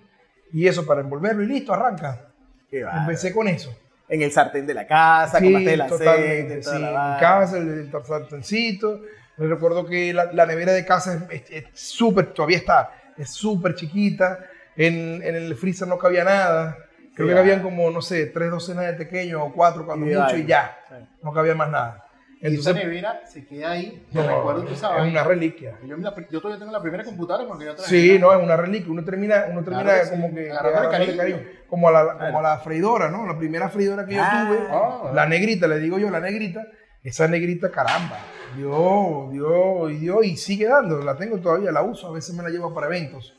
[0.52, 2.28] y eso para envolverlo y listo, arranca.
[2.70, 2.80] Qué.
[2.80, 3.74] Empecé con eso.
[4.10, 7.20] En el sartén de la casa, Sí, compraste el aceite, totalmente, toda sí, la en
[7.20, 9.00] casa, el, el sartencito.
[9.38, 14.38] Me recuerdo que la, la nevera de casa es- súper, todavía está, es súper chiquita.
[14.76, 16.76] En, en el freezer no cabía nada.
[17.14, 20.10] Creo Sí, que cabían como, no sé, tres docenas de pequeños o cuatro cuando Y
[20.10, 20.46] mucho y vaina.
[20.46, 20.78] ya.
[20.88, 20.94] Sí.
[21.22, 22.04] No cabía más nada.
[22.40, 24.06] Y esa Entonces, nevera se queda ahí.
[24.12, 25.76] no, recuerdo que esa es una reliquia.
[25.84, 27.76] Yo, la- yo todavía tengo la primera computadora porque yo.
[27.78, 28.92] Sí, no, es una reliquia.
[28.92, 30.10] Uno termina, uno termina Claro que sí.
[30.12, 31.42] como que Agarrándole agarrándole cariño.
[31.68, 33.26] Como a la, como a la freidora, ¿no?
[33.26, 34.44] La primera freidora que yo Ah.
[34.46, 35.10] tuve, Ah.
[35.12, 36.64] la negrita, le digo yo, la negrita,
[37.02, 38.16] esa negrita, caramba,
[38.56, 41.02] dio, dio, y dio, y sigue dando.
[41.02, 43.34] La tengo todavía, la uso, a veces me la llevo para eventos.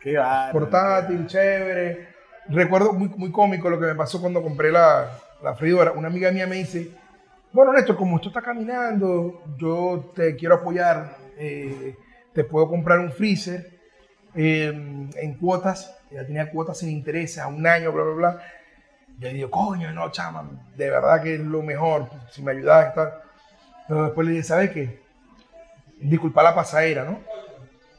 [0.00, 2.08] Qué bárbaro, Portátil, chévere.
[2.48, 5.92] Recuerdo muy, muy cómico lo que me pasó cuando compré la, la freidora.
[5.92, 6.90] Una amiga mía me dice,
[7.52, 11.96] bueno, Néstor, como esto está caminando, yo te quiero apoyar, eh,
[12.32, 13.78] te puedo comprar un freezer
[14.34, 18.40] eh, en cuotas, ya tenía cuotas sin interés a un año, bla, bla, bla.
[19.18, 22.88] Yo digo, coño, no, chama, de verdad que es lo mejor, si me ayudas a
[22.88, 23.23] estar.
[23.88, 25.00] Pero después le dije, ¿sabes qué?
[26.00, 27.20] Disculpa la pasadera, ¿no?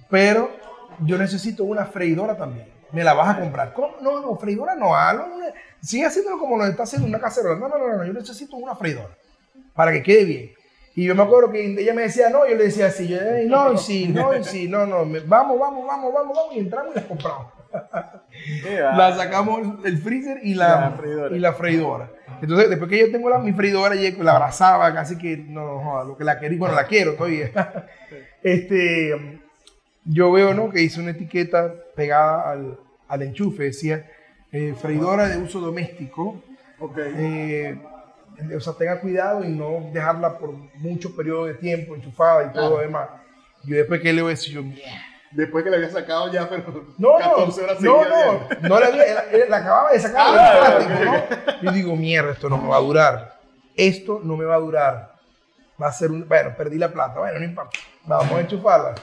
[0.10, 0.52] Pero
[1.00, 2.68] yo necesito una freidora también.
[2.92, 3.74] Me la vas a comprar.
[3.74, 3.96] ¿Cómo?
[4.02, 4.96] No, no, freidora no.
[4.96, 5.36] hazlo, no,
[5.82, 7.60] Sigue haciéndolo como lo está haciendo una cacerola.
[7.60, 9.16] No, no, no, no, yo necesito una freidora
[9.74, 10.52] para que quede bien.
[10.96, 13.48] Y yo me acuerdo que ella me decía no, yo le decía sí, yo, "Ey,
[13.50, 16.94] no, y sí, no, y sí, no, no, vamos, vamos, vamos, vamos, vamos, y entramos
[16.94, 17.48] y las compramos.
[18.96, 21.36] La sacamos el freezer y la, La freidora.
[21.36, 22.10] y la freidora.
[22.42, 26.04] Entonces, después que yo tengo la, mi freidora, yo la abrazaba, casi que no, joda,
[26.04, 27.50] lo que la quería, bueno, la quiero todavía.
[28.44, 29.40] este,
[30.04, 30.70] yo veo, ¿no?
[30.70, 34.06] Que hice una etiqueta pegada al, al enchufe, decía,
[34.52, 36.42] eh, freidora de uso doméstico,
[36.80, 36.98] Ok.
[37.00, 37.78] eh,
[38.56, 42.54] o sea, tenga cuidado y no dejarla por muchos periodos de tiempo enchufada y todo
[42.68, 42.76] Claro.
[42.76, 43.10] lo demás.
[43.64, 44.62] Yo después que leo eso, yo.
[45.32, 48.70] Después que le había sacado ya, pero No, 14 horas no, seguidas no, viendo.
[48.70, 51.06] no, la, había- la- la acababa de sacar del Ah, plástico.
[51.06, 51.62] ¿no?
[51.62, 53.36] Yo digo, mierda, esto no me va a durar.
[53.76, 55.16] Esto no me va a durar.
[55.82, 56.26] Va a ser un.
[56.28, 57.20] Bueno, perdí la plata.
[57.20, 57.78] Bueno, no importa.
[58.06, 58.96] Vamos a enchufarla.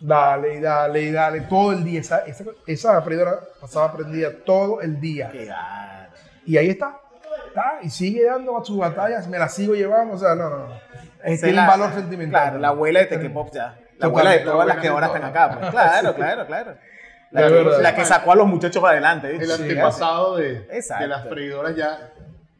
[0.00, 1.40] Dale, y dale, y dale.
[1.42, 2.00] Todo el día.
[2.00, 5.30] Esa, esa, esa freidora pasaba prendida todo el día.
[5.30, 6.08] Qué gana.
[6.46, 6.98] Y ahí está.
[7.48, 9.28] Está, y sigue dando sus batallas.
[9.28, 10.14] Me la sigo llevando.
[10.14, 10.74] O sea, no, no, no.
[11.24, 12.42] Eh, tiene un la- valor sentimental.
[12.42, 13.78] Claro, la abuela de Tequepop ya.
[13.98, 15.58] La abuela de todas las que ahora están acá.
[15.58, 15.70] pues.
[15.70, 16.76] Claro, claro, claro.
[17.30, 19.34] La, que, la que sacó a los muchachos para adelante.
[19.36, 22.12] El antepasado de, de las freidoras ya,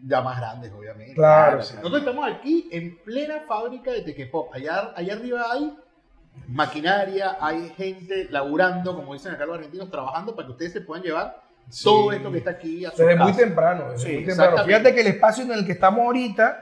[0.05, 1.15] ya más grandes, obviamente.
[1.15, 1.75] Claro, sí.
[1.77, 4.53] Nosotros estamos aquí en plena fábrica de Tequepop.
[4.53, 5.77] Allá, allá arriba hay
[6.49, 11.05] maquinaria, hay gente laburando, como dicen acá los argentinos, trabajando para que ustedes se puedan
[11.05, 11.85] llevar Sí.
[11.85, 13.39] todo esto que está aquí a su Desde muy casa.
[13.45, 13.91] temprano.
[13.93, 14.65] desde Sí, muy temprano.
[14.65, 16.61] Fíjate que el espacio en el que estamos ahorita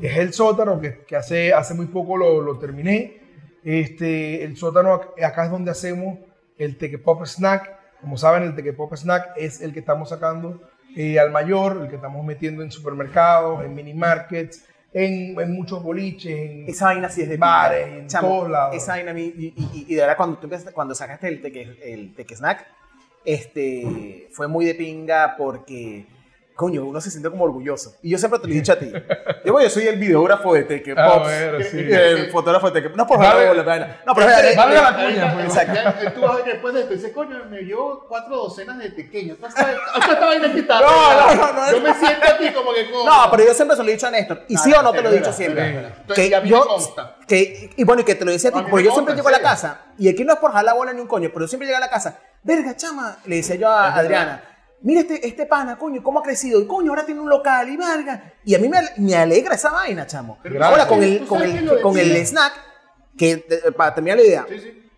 [0.00, 3.21] es el sótano, que, que hace, hace muy poco lo, lo terminé.
[3.64, 6.18] Este, el sótano ac- acá es donde hacemos
[6.58, 7.78] el Tequepop Snack.
[8.00, 10.60] Como saben, el Tequepop Snack es el que estamos sacando
[10.96, 15.82] eh, al mayor, el que estamos metiendo en supermercados, en mini markets, en, en muchos
[15.82, 18.76] boliches, en Esa vaina sí es de bares, en Chamo, todos lados.
[18.76, 22.34] Esa vaina y, y- y de verdad cuando tú cuando sacaste el teque, el teque
[22.36, 22.66] snack,
[23.24, 26.06] este, fue muy de pinga porque,
[26.54, 27.96] coño, uno se siente como orgulloso.
[28.02, 28.92] Y yo siempre te lo he dicho a ti.
[29.44, 31.78] Yo, yo soy el videógrafo de Ah, Pops, bueno, que- sí.
[31.80, 33.40] El fotógrafo de Teque No por Vale.
[33.42, 34.00] favor, la vaina.
[34.06, 35.46] No, pero es Vale verdad, la cuña, pues.
[35.46, 36.10] exacto.
[36.14, 39.36] Tú vas a ver después de esto, dices, coño, me dio cuatro docenas de pequeños.
[39.42, 40.80] Esta, vaina está.
[40.80, 42.90] No, no, no, no, Yo me siento aquí como que.
[42.90, 43.04] coño.
[43.04, 44.42] No, pero yo siempre se lo he dicho a Néstor.
[44.48, 45.92] ¿Y sí o no te lo he dicho siempre?
[46.14, 46.64] Que yo,
[47.26, 49.32] que, y bueno, y que te lo decía a ti, porque yo siempre llego a
[49.32, 51.66] la casa, y aquí no es por jalar bola ni un coño, pero yo siempre
[51.66, 53.94] llego a la casa, verga, chama, le decía yo a.
[53.94, 54.42] Adriana,
[54.82, 57.76] mira este, este pana, coño, cómo ha crecido, y coño, ahora tiene un local, y
[57.76, 60.38] verga, y a mí me, me alegra esa vaina, chamo.
[60.60, 62.52] Ahora, con el, con el, con el snack,
[63.16, 64.90] que, eh, para terminar la idea, Sí, sí.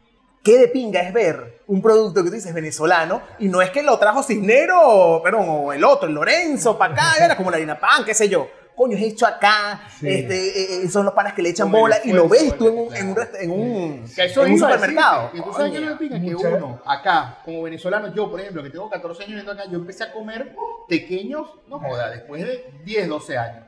[0.43, 3.83] qué de pinga es ver un producto que tú dices venezolano y no es que
[3.83, 7.79] lo trajo Cisnero, perdón, o el otro, el Lorenzo, para acá, era como la harina
[7.81, 8.49] pan, qué sé yo.
[8.77, 10.09] Coño, es hecho acá, Sí.
[10.09, 12.79] este, eh, son los panas que le echan el bola y lo ves tú en
[13.09, 13.31] un, claro.
[13.41, 15.31] en un, en un, en un supermercado.
[15.31, 15.81] que Coño.
[15.81, 19.65] lo que uno, acá, como venezolano, yo, por ejemplo, que tengo 14 años viviendo acá,
[19.71, 20.57] yo empecé a comer
[20.89, 23.65] pequeños, no joda, después de 10, 12 años.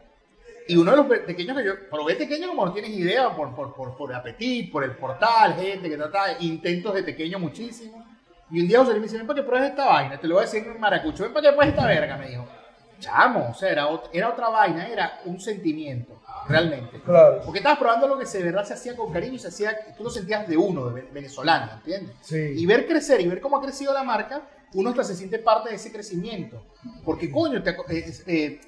[0.69, 3.55] Y uno de los pe- pequeños que yo probé pequeño como no tienes idea, por,
[3.55, 8.05] por, por, por apetit, por el portal, gente que trata intentos de pequeño muchísimo.
[8.51, 10.35] Y un día José Luis me dice, ven para que pruebes esta vaina, te lo
[10.35, 12.45] voy a decir en maracucho, ven para que pruebes esta verga, me dijo.
[12.99, 17.01] Chamo, o sea, era, ot- era otra vaina, era un sentimiento, realmente.
[17.01, 17.41] Claro.
[17.45, 19.77] Porque estabas probando lo que se de verdad se hacía con cariño y se hacía,
[19.97, 22.15] tú lo sentías de uno, de ve- venezolano, ¿entiendes?
[22.23, 22.37] Sí.
[22.57, 24.43] Y ver crecer y ver cómo ha crecido la marca,
[24.75, 26.63] uno hasta se siente parte de ese crecimiento.
[27.05, 28.61] Porque, coño, te, eh, eh,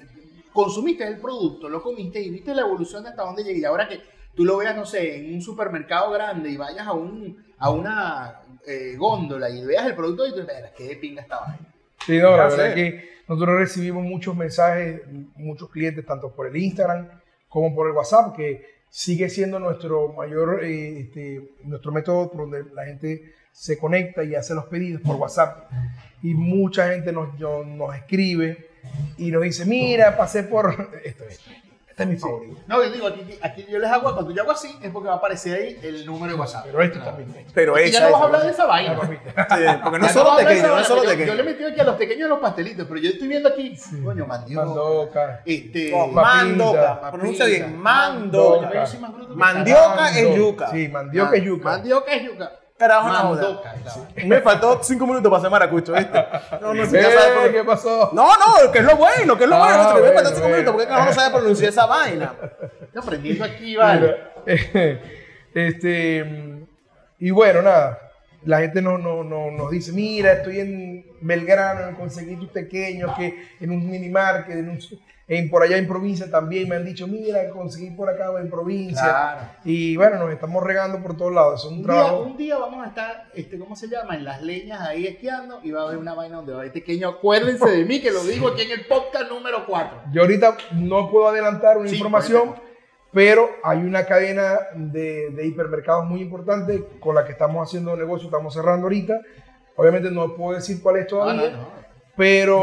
[0.53, 3.59] consumiste el producto, lo comiste y viste la evolución de hasta dónde llegué.
[3.59, 4.01] Y ahora que
[4.35, 8.39] tú lo veas, no sé, en un supermercado grande y vayas a, un, a una
[8.65, 11.59] eh, góndola y veas el producto y tú dices, qué de pinga esta vaina.
[12.05, 15.01] Sí, no, la verdad que nosotros recibimos muchos mensajes,
[15.35, 17.07] muchos clientes, tanto por el Instagram
[17.47, 22.63] como por el WhatsApp, que sigue siendo nuestro mayor, eh, este, nuestro método por donde
[22.73, 25.71] la gente se conecta y hace los pedidos por WhatsApp.
[26.23, 28.69] Y mucha gente nos, nos escribe
[29.17, 30.89] y nos dice, mira, pasé por...
[31.03, 31.39] Esto es,
[31.99, 32.61] este es mi favorito.
[32.67, 35.15] No, yo digo, aquí, aquí yo les hago, cuando yo hago así, es porque va
[35.15, 36.63] a aparecer ahí el número de WhatsApp.
[36.65, 37.45] Pero esto también.
[37.53, 38.99] Pero Y ya esa no vas a es- hablar de esa vaina.
[39.49, 41.27] Sí, porque no Ya es solo a hablar de no vaina, solo yo, pequeño.
[41.27, 43.77] yo le he metido aquí a los pequeños los pastelitos, pero yo estoy viendo aquí,
[44.03, 44.65] coño, mandioca.
[44.65, 45.41] Mandoca.
[45.45, 48.61] Este, Papita, mandoca, pronuncia bien, mandoca.
[48.61, 48.73] mandoca.
[48.79, 50.71] Yo soy más bruto que Mandioca es yuca.
[50.71, 51.69] Sí, mandioca es yuca.
[51.69, 52.51] Mandioca es yuca.
[52.87, 53.73] Mandoca.
[53.83, 54.25] la vaina.
[54.25, 56.25] Me faltó cinco minutos para hacer maracucho, ¿viste?
[56.61, 57.07] No, no, sabes
[57.41, 58.09] por- ¿Qué pasó?
[58.13, 60.05] No, no, que es lo bueno, que es lo Ah, bueno.
[60.07, 62.33] Me faltan cinco minutos porque no sabe pronunciar esa vaina.
[62.81, 64.17] Estoy aprendiendo aquí, vale.
[65.53, 66.65] este,
[67.19, 67.99] y bueno, nada.
[68.45, 73.47] La gente no, no, no, nos dice, mira, estoy en Belgrano, conseguí tus pequeños, que
[73.59, 74.79] en un mini market, en un-
[75.31, 79.03] en, por allá en provincia también me han dicho, mira, conseguí por acá en provincia.
[79.03, 79.41] Claro.
[79.63, 81.59] Y bueno, nos estamos regando por todos lados.
[81.63, 82.21] Es un, Un día, trabajo.
[82.23, 84.15] un día vamos a estar, este, ¿cómo se llama?
[84.15, 86.73] En las leñas ahí esquiando y va a haber una vaina donde va a haber
[86.73, 87.09] pequeño.
[87.09, 90.01] Acuérdense de mí que lo digo aquí en el podcast número 4.
[90.11, 92.55] Yo ahorita no puedo adelantar una Sí, información,
[93.11, 98.27] pero hay una cadena de, de hipermercados muy importante con la que estamos haciendo negocio,
[98.27, 99.19] estamos cerrando ahorita.
[99.75, 101.57] Obviamente no puedo decir cuál es todavía, ahí,
[102.17, 102.61] pero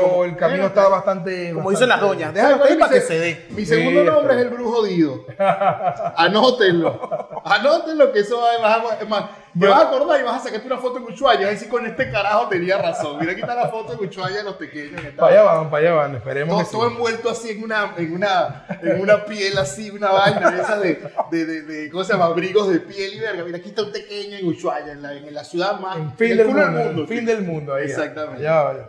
[0.00, 1.52] como- el camino está bastante...
[1.54, 3.46] Como dicen las doñas, déjalo ahí para que se dé.
[3.50, 5.24] Mi segundo Sí, nombre es el brujo Dido.
[6.16, 7.40] Anótenlo.
[7.44, 10.78] Anótenlo que eso va a más, Te vas a acordar y vas a sacarte una
[10.78, 11.46] foto en Ushuaia.
[11.46, 13.18] A ver si con este carajo tenía razón.
[13.18, 15.00] Mira, aquí está la foto en Ushuaia de los pequeños.
[15.00, 16.72] que Para allá van, para allá van, esperemos todo, que sí.
[16.72, 20.80] todo envuelto así en una, en una, en una piel así, una vaina de esas
[20.80, 22.26] de, de, de, de- ¿cómo se llama?
[22.26, 23.44] Abrigos de piel y verga.
[23.44, 25.96] Mira, aquí está un pequeño en Ushuaia, en la, en la ciudad más...
[25.96, 27.74] En fin el del mundo, en fin del mundo.
[27.74, 28.46] Ahí, Exactamente.
[28.46, 28.88] Allá allá.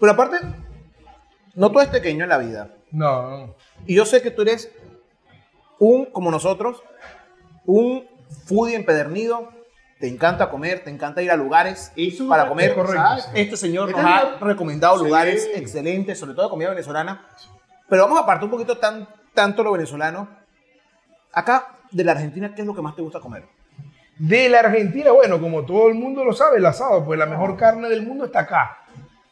[0.00, 0.36] Pero aparte,
[1.54, 2.70] no todo es pequeño en la vida.
[2.92, 3.54] No, no.
[3.86, 4.70] Y yo sé que tú eres
[5.78, 6.82] un, como nosotros,
[7.66, 8.06] un
[8.46, 9.50] foodie empedernido.
[10.00, 12.74] Te encanta comer, te encanta ir a lugares Eso para es comer.
[12.74, 13.02] correcto.
[13.34, 15.04] Este señor Este nos es ha recomendado Sí.
[15.04, 17.26] lugares excelentes, sobre todo de comida venezolana.
[17.88, 20.28] Pero vamos a apartar un poquito tan, tanto lo venezolano.
[21.32, 23.44] Acá, de la Argentina, ¿qué es lo que más te gusta comer?
[24.18, 27.56] De la Argentina, bueno, como todo el mundo lo sabe, el asado, pues la mejor
[27.56, 28.78] carne del mundo está acá.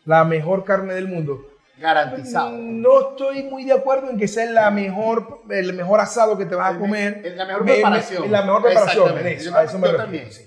[0.05, 1.41] La mejor carne del mundo.
[1.79, 2.51] Garantizado.
[2.57, 6.55] No estoy muy de acuerdo en que sea la mejor, el mejor asado que te
[6.55, 7.21] vas a comer.
[7.25, 8.33] el- la mejor Me- me- preparación.
[8.33, 10.33] la mejor preparación, eso, Yo a eso me yo refiero, también.
[10.33, 10.43] sí.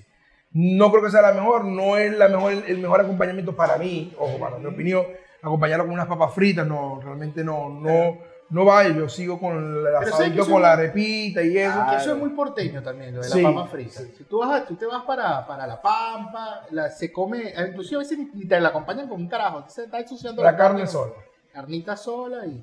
[0.51, 4.13] No creo que sea la mejor, no es la mejor, el mejor acompañamiento para mí,
[4.17, 5.05] ojo, para mi opinión.
[5.41, 8.17] Acompañarlo con unas papas fritas, no, realmente no, no,
[8.49, 8.87] no va.
[8.89, 11.79] Yo sigo con el ¿sabes que asadito eso- con la arepita y eso.
[11.89, 13.41] Que eso es muy porteño también, lo de Sí.
[13.41, 14.01] la papa frita.
[14.17, 17.97] Si tú, vas tú te vas para, para La Pampa, la- se come, eh, inclusive
[17.97, 20.87] a veces ni- te la acompañan con un carajo, se está ensuciando la carne con-
[20.89, 21.13] sola.
[21.53, 22.61] Carnita sola y...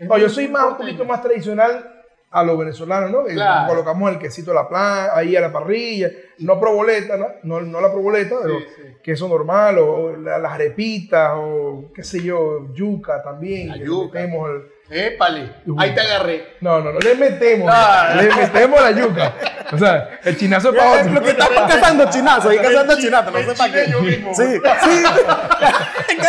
[0.00, 1.97] No, yo soy más, un poquito más tradicional
[2.30, 3.24] a los venezolanos, ¿no?
[3.24, 3.68] Claro.
[3.68, 6.10] Colocamos el quesito a la plan, ahí a la parrilla,
[6.40, 7.26] no proboleta, ¿no?
[7.42, 8.82] No, no la proboleta, pero sí.
[9.02, 13.68] queso normal, o, o la- las arepitas, o qué sé yo, yuca también.
[13.68, 14.18] La que le yuca.
[14.20, 16.56] metemos el- Épale, ahí te agarré.
[16.62, 18.14] No, no, no le metemos, Ah.
[18.16, 19.34] le metemos la yuca.
[19.70, 21.24] O sea, el chinazo es para Es lo otro.
[21.24, 23.90] que estamos cazando chinazos, ahí cazando chinazos, no sé para qué.
[23.90, 24.34] yo mismo.
[24.34, 24.50] Sí, sí.
[26.10, 26.26] ¿En qué?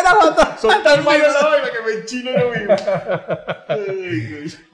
[0.59, 2.75] Son tan malos la vaina que me enchino yo mismo.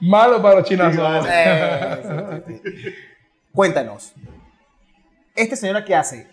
[0.00, 1.26] Malo para los chinazos.
[1.30, 2.94] Eh.
[3.52, 4.12] Cuéntanos.
[5.36, 6.28] Este señor aquí hace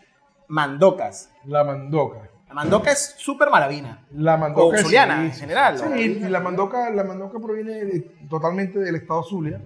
[0.47, 1.29] mandocas.
[1.45, 2.29] La mandoca.
[2.53, 4.05] La mandoca es súper maravina.
[4.15, 7.83] La mandoca O es- zuliana, sí, en general, Sí, y la mandoca, la mandoca proviene
[7.85, 9.59] de- totalmente del estado Zulia.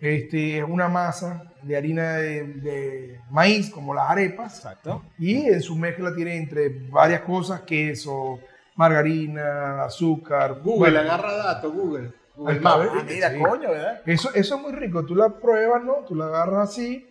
[0.00, 5.02] Este, es una masa de harina de, de maíz, como las arepas, Exacto.
[5.18, 8.40] y en su mezcla tiene entre varias cosas, queso,
[8.74, 10.60] margarina, azúcar.
[10.62, 12.10] Google, bueno, agarra datos, Google.
[12.36, 12.88] Google Maps.
[12.92, 13.38] Ah, mira, Sí.
[13.38, 14.00] coño, ¿verdad?
[14.04, 15.04] Eso, eso es muy rico.
[15.04, 15.98] Tú la pruebas, ¿no?
[16.06, 17.06] Tú la agarras así,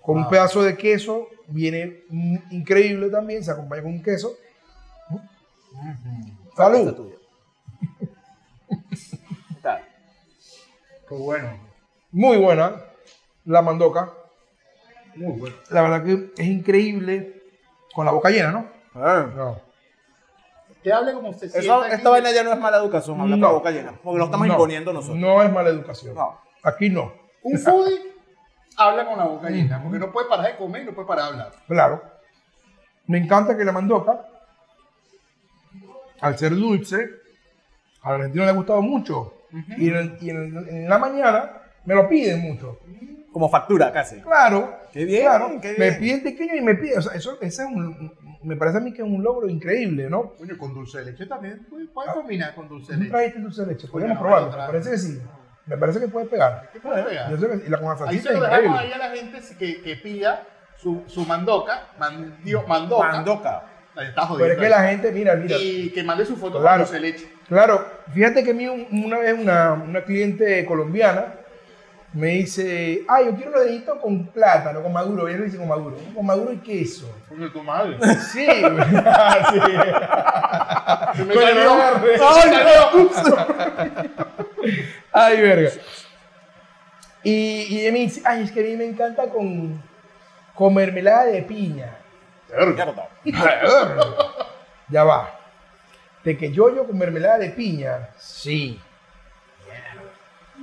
[0.00, 0.30] con un Wow.
[0.30, 4.32] pedazo de queso, viene mm, increíble también, se acompaña con un queso.
[6.56, 6.94] Salud.
[6.94, 7.16] tuya.
[9.50, 9.82] Está.
[11.08, 11.50] Qué bueno.
[12.10, 12.74] Muy buena
[13.44, 14.12] la mandoca.
[15.16, 15.56] Muy bueno.
[15.70, 17.42] La verdad que es increíble
[17.94, 18.66] con la boca llena, ¿no?
[18.94, 19.26] Ah.
[19.34, 19.60] No.
[20.82, 22.08] Que hable como usted Eso, sienta esta aquí.
[22.08, 23.46] vaina ya no es mala educación, habla No.
[23.46, 23.92] con la boca llena.
[24.02, 24.52] Porque lo estamos No.
[24.54, 25.18] imponiendo nosotros.
[25.18, 26.14] No es mala educación.
[26.14, 26.38] No.
[26.62, 27.12] Aquí no.
[27.42, 28.00] Un foodie
[28.76, 31.24] habla con la boca llena, porque no puede parar de comer y no puede parar
[31.26, 31.52] de hablar.
[31.68, 32.02] Claro.
[33.06, 34.26] Me encanta que la mandoca,
[36.22, 37.10] al ser dulce,
[38.02, 39.34] al argentino le ha gustado mucho.
[39.76, 41.50] Y, en, el- y en el- en la mañana
[41.84, 42.78] me lo piden mucho.
[43.32, 44.20] Como factura casi.
[44.20, 44.78] Claro.
[44.92, 45.58] Qué bien, Claro.
[45.60, 46.98] qué Me piden pequeño y me piden.
[46.98, 50.08] O sea, eso, ese es un, me parece a mí que es un logro increíble,
[50.10, 50.34] ¿no?
[50.36, 52.14] Coño, con dulce de leche también puede, puede Ah.
[52.14, 53.10] combinar con dulce de ¿Tú leche.
[53.12, 53.88] trajiste dulce de leche?
[53.88, 54.50] Podríamos no, probarlo.
[54.50, 55.18] Me parece que sí.
[55.66, 56.70] Me parece que puede pegar.
[56.72, 57.30] ¿Qué puede pegar?
[57.30, 59.38] Yo sé que, y la con la Ahí se lo dejamos ahí a la gente
[59.58, 60.42] que, que pida
[60.76, 63.08] su, su mandoca, mandio, mandoca.
[63.12, 63.64] Mandoca.
[63.96, 64.46] Ahí está jodido.
[64.46, 65.56] Pero es que la gente, mira, mira.
[65.58, 66.84] Y que mande su foto Claro.
[66.84, 67.28] con dulce de leche.
[67.48, 71.34] Claro, fíjate que a mí un- una vez una, una cliente colombiana
[72.14, 75.28] me dice, ah, yo quiero los deditos con plátano, con maduro.
[75.28, 75.96] Ella lo dice con maduro.
[76.14, 77.10] Con maduro y queso.
[77.28, 77.96] Coño, tu madre.
[78.32, 78.46] Sí, sí.
[81.16, 82.16] Se me no agarré.
[85.12, 85.70] Ay, verga.
[87.22, 89.80] Y, y ella me dice, ay, es que a mí me encanta con,
[90.54, 91.98] con mermelada de piña.
[94.88, 95.30] Ya va.
[96.22, 98.10] ¿Te yo con mermelada de piña?
[98.18, 98.80] Sí.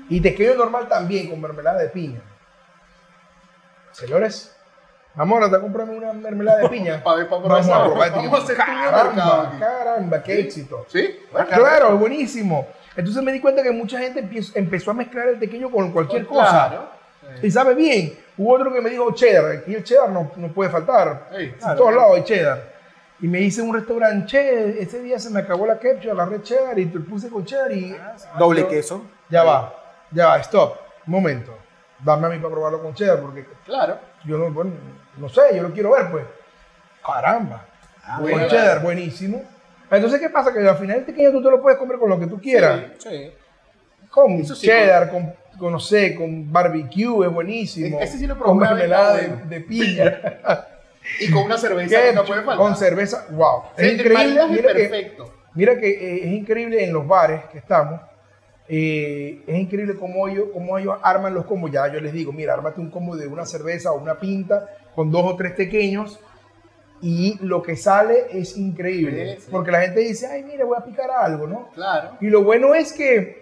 [0.08, 2.22] Y te yo normal también con mermelada de piña.
[3.92, 4.56] Señores,
[5.16, 7.02] vamos a comprarme una mermelada de piña.
[7.04, 8.08] Pa' ver, vamos a probar.
[8.08, 10.86] este Vamos a hacer caramba, caramba, qué éxito.
[10.88, 11.20] ¿Sí?
[11.50, 12.68] Claro, es buenísimo.
[12.96, 16.70] Entonces me di cuenta que mucha gente empezó a mezclar el tequeño con cualquier cosa.
[16.70, 16.90] Claro.
[17.42, 18.18] Y sabe bien.
[18.40, 19.52] Hubo otro que me dijo cheddar.
[19.58, 21.28] Aquí el cheddar no, no puede faltar.
[21.34, 22.64] Ey, En todos lados hay cheddar.
[23.22, 26.42] Y me hice un restaurante, che, ese día se me acabó la ketchup, la red
[26.42, 27.94] cheddar y te puse con cheddar y...
[28.38, 29.04] Doble Yo- queso.
[29.30, 29.74] Ya va,
[30.12, 31.54] ya va, stop, un momento.
[32.02, 34.00] Dame a mí para probarlo con cheddar porque Claro.
[34.24, 34.72] yo no, bueno,
[35.18, 36.24] no sé, yo lo quiero ver pues.
[37.06, 37.66] Caramba.
[38.16, 38.48] con bueno.
[38.48, 39.44] cheddar, buenísimo.
[39.92, 40.54] Entonces, ¿qué pasa?
[40.54, 42.80] Que al final el pequeño tú te lo puedes comer con lo que tú quieras.
[43.00, 43.34] Sí.
[44.10, 48.00] Con Eso sí, cheddar, con, con, no sé, con barbecue, es buenísimo.
[48.00, 50.22] Ese sí lo Con probé, mermelada está de, de piña.
[51.22, 52.58] Y con una cerveza no puede faltar.
[52.58, 53.64] Con cerveza, wow.
[53.78, 54.42] Sí, Es increíble.
[54.50, 55.34] Mira que, perfecto.
[55.56, 58.00] mira que eh, es increíble en los bares que estamos.
[58.68, 61.72] eh, es increíble cómo ellos, cómo ellos arman los combos.
[61.72, 65.10] Ya yo les digo, mira, ármate un combo de una cerveza o una pinta con
[65.10, 66.20] dos o tres pequeños
[67.02, 69.36] y lo que sale es increíble.
[69.38, 69.48] Sí, sí.
[69.50, 71.70] Porque la gente dice, ay, mira, voy a picar algo, ¿no?
[71.74, 72.18] Claro.
[72.22, 73.39] Y lo bueno es que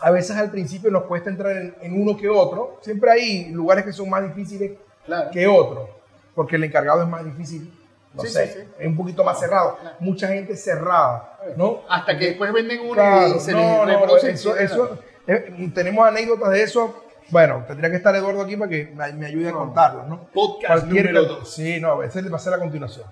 [0.00, 2.78] a veces al principio nos cuesta entrar en, en uno que otro.
[2.82, 4.72] Siempre hay lugares que son más difíciles
[5.04, 5.30] Claro.
[5.30, 5.88] que otros,
[6.34, 7.72] porque el encargado es más difícil.
[8.12, 8.68] No Sí, sé, sí, sí.
[8.78, 9.76] es un poquito más cerrado.
[9.80, 9.96] Claro.
[10.00, 11.82] Mucha gente cerrada, ¿no?
[11.88, 14.30] Hasta que después venden uno Claro, y se no, les no, reproduce.
[14.30, 17.02] eso, eso, eh, tenemos anécdotas de eso.
[17.28, 20.28] Bueno, tendría que estar Eduardo aquí para que me, me ayude a contarlas, ¿no?
[20.32, 21.54] Podcast Cualquier número cosa- 2.
[21.54, 23.04] Sí, no, ese le va a ser a continuación.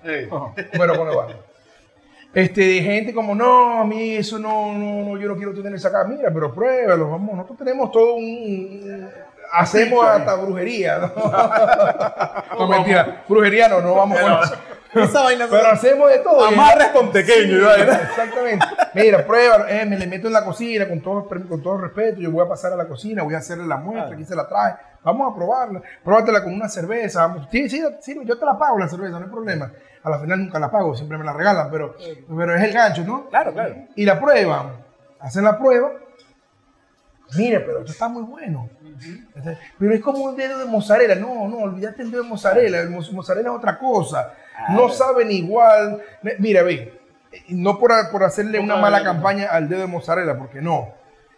[0.75, 1.35] Bueno, con Eduardo.
[2.35, 5.73] Este, de gente como, no, a mí eso no, no, no, yo no quiero tener
[5.73, 6.03] esa cara.
[6.03, 7.33] Mira, pero pruébalo, vamos.
[7.33, 9.09] Nosotros tenemos todo un.
[9.53, 11.13] Hacemos hasta brujería, ¿no?
[12.59, 13.23] no, mentira.
[13.29, 14.53] Brujería no, no vamos con eso.
[14.95, 16.45] Esa vaina Pero hacemos de todo.
[16.45, 17.81] Amarres con pequeño, Sí.
[17.81, 18.65] Exactamente.
[18.93, 22.19] Mira, prueba, eh, me le meto en la cocina con todo, con todo respeto.
[22.19, 24.47] Yo voy a pasar a la cocina, voy a hacerle la muestra, aquí se la
[24.47, 24.73] trae.
[25.05, 25.81] Vamos a probarla.
[26.03, 27.27] Pruébatela con una cerveza.
[27.27, 27.47] Vamos.
[27.51, 29.71] Sí, sí, sí, yo te la pago la cerveza, no hay problema.
[30.03, 31.95] A la final nunca la pago, siempre me la regalan, pero,
[32.35, 33.29] pero es el gancho, ¿no?
[33.29, 33.75] Claro, claro.
[33.95, 34.71] Y la prueban.
[35.19, 35.91] Hacen la prueba.
[37.37, 38.69] Mire, pero esto está muy bueno.
[39.35, 41.15] Este, Pero es como un dedo de mozzarella.
[41.15, 42.79] No, no, olvídate el dedo de mozzarella.
[42.81, 44.33] El mo- mozzarella es otra cosa.
[44.69, 46.01] No saben igual.
[46.39, 46.93] Mira, ve,
[47.31, 50.89] eh, no por, por hacerle una mala campaña al dedo de mozzarella, porque no.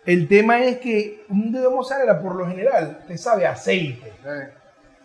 [0.08, 4.14] El tema es que un dedo de mozzarella, por lo general, te sabe a aceite.
[4.26, 4.54] Eh.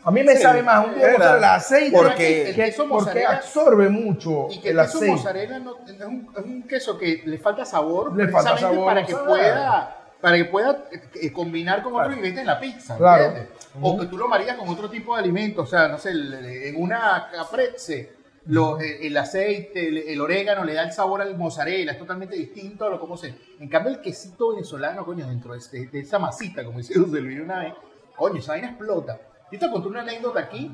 [0.05, 3.25] A mí me Sí, sabe más un dedo de mozzarella aceite Porque- el queso porque
[3.27, 5.17] absorbe mucho Y que el el queso aceite.
[5.17, 8.95] mozzarella no- es, un, es un queso que le falta sabor Le falta precisamente sabor,
[8.95, 10.85] para que pueda para que pueda
[11.21, 13.25] eh, combinar con otros ingredientes en la pizza, Claro.
[13.25, 13.53] ¿entiendes?
[13.81, 16.33] O que tú lo marías con otro tipo de alimentos, o sea, no sé, el-
[16.33, 18.13] el- en una caprese,
[18.47, 22.35] lo- eh, el aceite, el, el orégano le da el sabor al mozzarella, es totalmente
[22.37, 23.35] distinto a lo como se...
[23.61, 27.41] En cambio, el quesito venezolano, coño, dentro de, de esa masita, como dice José Luis
[27.41, 27.75] una vez,
[28.17, 29.19] coño, esa vaina explota.
[29.51, 30.71] Yo te conté una anécdota aquí,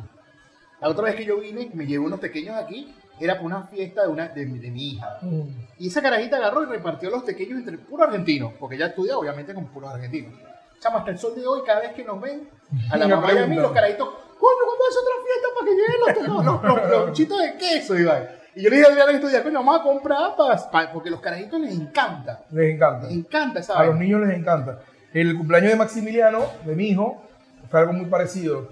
[0.80, 4.02] la otra vez que yo vine, me llevé unos pequeños aquí, era por una fiesta
[4.02, 5.18] de, una, de, mi- de mi hija.
[5.22, 5.42] Mm.
[5.78, 9.52] Y esa carajita agarró y repartió los pequeños entre puros argentinos, porque ella estudia obviamente
[9.52, 10.32] con puros argentinos.
[10.78, 12.48] Chama, hasta el sol de hoy, cada vez que nos ven,
[12.92, 15.74] a la mamá y a mí, los carajitos, coño, ¿cuándo es otra fiesta para que
[15.74, 18.28] lleguen los, los, los, los, chitos de queso, Iván?
[18.54, 21.10] Y yo le dije a Adrián estos días, coño, vamos a comprar pa- pa- porque
[21.10, 22.40] los carajitos les encanta.
[22.50, 23.06] Les encanta.
[23.06, 24.80] Les encanta esa A los niños les encanta.
[25.12, 27.22] El cumpleaños de Maximiliano, de mi hijo,
[27.70, 28.68] fue algo muy parecido.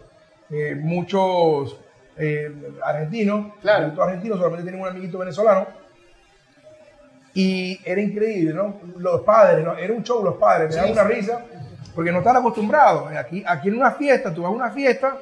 [0.50, 1.76] Eh, muchos
[2.16, 2.50] eh,
[2.84, 4.02] argentinos, Claro.
[4.02, 5.66] argentinos, solamente tienen un amiguito venezolano.
[7.34, 8.80] Y era increíble, ¿no?
[8.98, 9.76] Los padres, ¿no?
[9.76, 11.12] Era un show los padres, me Sí, daban una sí.
[11.20, 11.44] risa,
[11.94, 13.12] porque no están acostumbrados.
[13.14, 15.18] Aquí, aquí en una fiesta, tú vas a una fiesta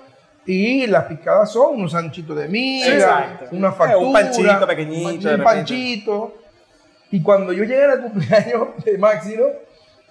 [0.47, 3.47] y las picadas son unos sanchitos de miga, Exacto.
[3.53, 6.35] una Eh, factura, un panchito pequeñito, un panchito.
[7.11, 9.45] Y cuando yo llegué al cumpleaños de Máximo,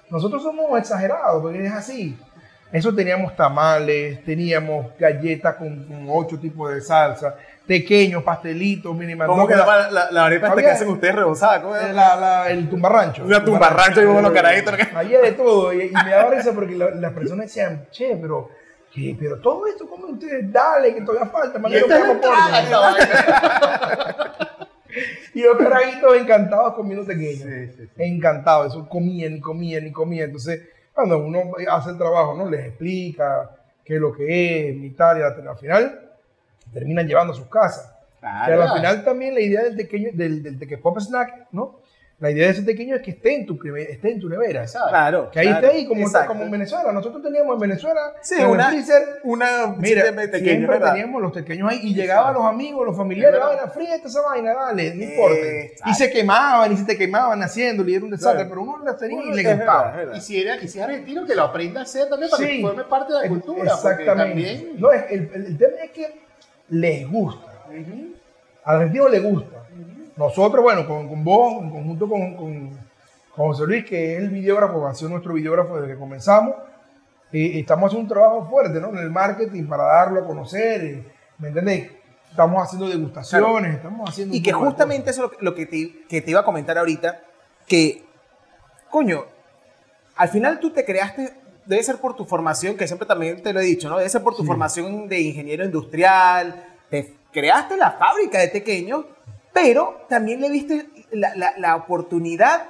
[0.10, 2.18] nosotros somos exagerados, porque es así.
[2.72, 7.36] Eso teníamos tamales, teníamos galletas con, con ocho tipos de salsa,
[7.68, 11.62] pequeños pastelitos, mini ¿Cómo que la, la, la arepa esta que hacen ustedes rebozada?
[11.62, 11.94] ¿Cómo es?
[11.94, 13.24] la- la- el tumbarrancho.
[13.26, 14.74] Una tumbarrancho y unos carajitos.
[14.96, 15.72] Había de todo.
[15.72, 18.50] Y, y me daba risa porque la- las personas decían, che, pero,
[18.94, 19.16] ¿qué?
[19.20, 20.52] pero todo esto, ¿cómo ustedes?
[20.52, 21.60] Dale, que todavía falta.
[21.70, 23.30] Y esta es entrada.
[25.34, 27.44] Y los carajitos encantados comiendo pequeños.
[27.44, 28.04] Sí, sí, sí.
[28.04, 28.68] Encantados.
[28.68, 30.26] Eso comían y comían y comían.
[30.26, 30.62] Entonces,
[30.94, 32.50] cuando uno hace el trabajo, ¿no?
[32.50, 33.50] Les explica
[33.84, 36.12] qué es lo que es, y tal, y al al final
[36.72, 37.92] terminan llevando a sus casas.
[38.22, 38.76] que al claro.
[38.76, 41.80] final también la idea del tequeño, del, del teque pop snack, ¿no?
[42.20, 44.62] La idea de ese tequeño es que esté en tu, esté en tu nevera.
[44.62, 44.88] Exacto.
[44.90, 45.30] Claro.
[45.30, 45.66] Que ahí claro.
[45.68, 46.28] esté ahí, como, Exacto.
[46.30, 46.92] como en Venezuela.
[46.94, 50.94] Nosotros teníamos en Venezuela, Sí, en una- freezer, Una Mira, sistema pequeño, siempre ¿verdad?
[50.94, 54.96] teníamos los pequeños ahí y llegaban los amigos, los familiares, vaina, fríete esa vaina, dale,
[54.96, 55.36] no importa.
[55.36, 55.90] Exacto.
[55.90, 58.50] Y se quemaban y se te quemaban haciéndolo y era un desastre, Claro.
[58.50, 59.96] pero uno las tenía y le gustaba.
[60.16, 62.56] Y si, era, y si es argentino, que lo aprenda a hacer también para Sí.
[62.58, 63.64] que forme parte de la cultura.
[63.64, 64.16] Exactamente.
[64.16, 64.70] también.
[64.80, 66.08] No, es- el, el- el tema es que
[66.70, 67.52] les gusta.
[68.64, 69.58] Al argentino le gusta.
[70.16, 72.70] Nosotros, bueno, con, con vos, en conjunto con, con,
[73.36, 76.56] con José Luis, que es el videógrafo, ha sido nuestro videógrafo desde que comenzamos,
[77.32, 78.90] eh, estamos haciendo un trabajo fuerte ¿no?
[78.90, 80.84] en el marketing para darlo a conocer.
[80.84, 81.04] eh,
[81.40, 81.90] ¿Me entendés?
[82.30, 84.36] Estamos haciendo degustaciones, estamos haciendo.
[84.36, 87.20] Y que justamente eso es lo que, te, que te iba a comentar ahorita,
[87.68, 88.04] que,
[88.90, 89.24] coño,
[90.16, 91.34] al final tú te creaste,
[91.66, 93.98] debe ser por tu formación, que siempre también te lo he dicho, ¿no?
[93.98, 94.48] Debe ser por tu Sí.
[94.48, 99.06] formación de ingeniero industrial, te creaste la fábrica de pequeños,
[99.54, 102.66] pero también le viste la, la- la oportunidad,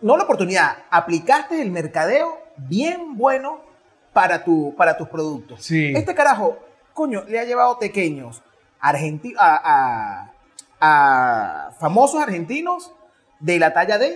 [0.00, 3.60] no la oportunidad, aplicaste el mercadeo bien bueno
[4.12, 5.62] para, tu, para tus productos.
[5.64, 5.92] Sí.
[5.96, 6.58] Este carajo,
[6.94, 8.42] coño, le ha llevado pequeños
[8.80, 10.32] argenti- a, a-
[10.80, 12.92] a famosos argentinos
[13.40, 14.10] de la talla de.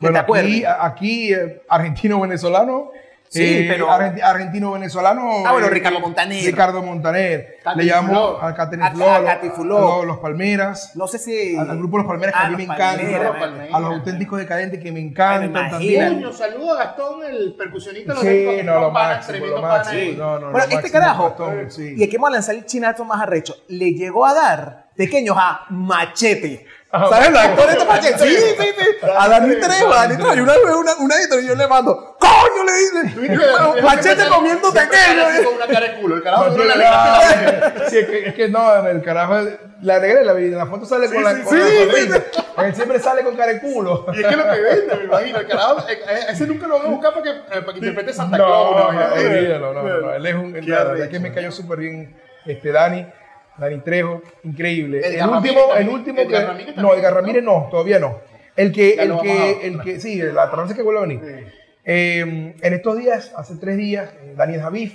[0.00, 2.90] Que Bueno, te aquí, aquí eh, argentino-venezolano.
[3.32, 5.46] Sí, eh, pero- argenti- argentino-venezolano.
[5.46, 6.44] Ah, bueno, eh, Ricardo eh, Montaner.
[6.44, 7.56] Ricardo Montaner.
[7.64, 10.92] Cati Le llamamos a a los- Palmeras.
[10.96, 11.56] No sé si.
[11.56, 12.84] Al, al grupo Los Palmeras, que Ah, a mí me encanta.
[12.96, 13.74] Palmeras, Los Palmeras.
[13.74, 16.14] A los auténticos decadentes que me encantan también.
[16.14, 18.16] Coño, saludo a Gastón, el percusionista.
[18.16, 19.98] Sí, no, lo máximo, tremendo lo máximo.
[20.00, 20.14] ahí.
[20.18, 21.94] No, no, Bueno, este carajo, Gastón, sí.
[21.96, 25.62] y aquí vamos a lanzar el chinazo más arrecho, le llegó a dar pequeños a
[25.70, 26.66] Machete.
[26.94, 28.18] Ah, ¿Sabes el actor este Dani Machete?
[28.18, 29.06] Sí, sí, sí.
[29.16, 30.34] A Dani Trejo, a Dani Trejo.
[30.34, 32.64] Y una vez una, una y yo le mando, ¡coño!
[32.66, 35.24] Le dice, Machete comiendo pequeño.
[35.26, 36.16] Así Con una cara de culo.
[36.16, 39.36] El carajo No, la sí, es que, es que no, el carajo,
[39.80, 42.66] la negra la vida, en la foto sale con la, sí, con sí, la.
[42.66, 44.04] Él siempre sale con cara de culo.
[44.12, 45.38] Y es que lo que vende, me imagino.
[45.38, 47.78] El carajo, eh, eh, ese nunca lo voy a buscar para que, eh, para que
[47.78, 48.76] interprete Santa No, Claus.
[48.76, 52.14] no, no, no, no, no, Él es un, que me cayó súper bien
[52.44, 53.06] este Dani,
[53.58, 54.98] Dani Trejo, increíble.
[55.00, 58.18] Edgar el Ramírez último, el último Edgar que, Ramírez no, Edgar Ramírez no, todavía no.
[58.56, 61.20] El que, Ya el que, el que, sí, la trance que vuelve a venir.
[61.22, 61.52] Sí.
[61.84, 64.94] Eh, en estos días, hace tres días, eh, Daniel Javif,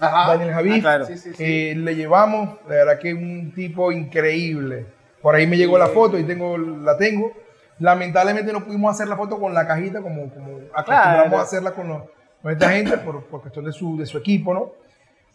[0.00, 0.32] Ajá.
[0.32, 1.04] Daniel Javif, Ah, claro.
[1.06, 1.44] Sí, sí, sí.
[1.44, 4.86] eh, le llevamos, la verdad que es un tipo increíble.
[5.22, 7.32] Por ahí me llegó la foto y tengo, la tengo.
[7.78, 10.84] Lamentablemente no pudimos hacer la foto con la cajita como, como acostumbramos
[11.28, 11.38] Claro.
[11.38, 12.02] a hacerla con, los-
[12.42, 14.72] con esta gente por, por cuestión de su, de su equipo, ¿no?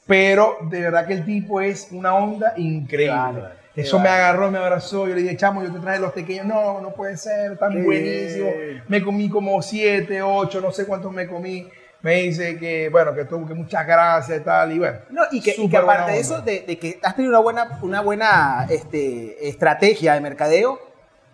[0.09, 3.43] Pero de verdad que el tipo es una onda increíble.
[3.75, 5.07] Eso me agarró, me abrazó.
[5.07, 6.47] Yo le dije, chamo, yo te traje los pequeños.
[6.47, 8.49] No, no puede ser, tan Qué buenísimo.
[8.87, 11.67] Me comí como siete, ocho, no sé cuántos me comí.
[12.01, 14.71] Me dice que, bueno, que tuvo que muchas gracias y tal.
[14.71, 17.31] Y bueno, No, y que, y que aparte de eso, de, de que has tenido
[17.31, 20.79] una buena, una buena este, estrategia de mercadeo,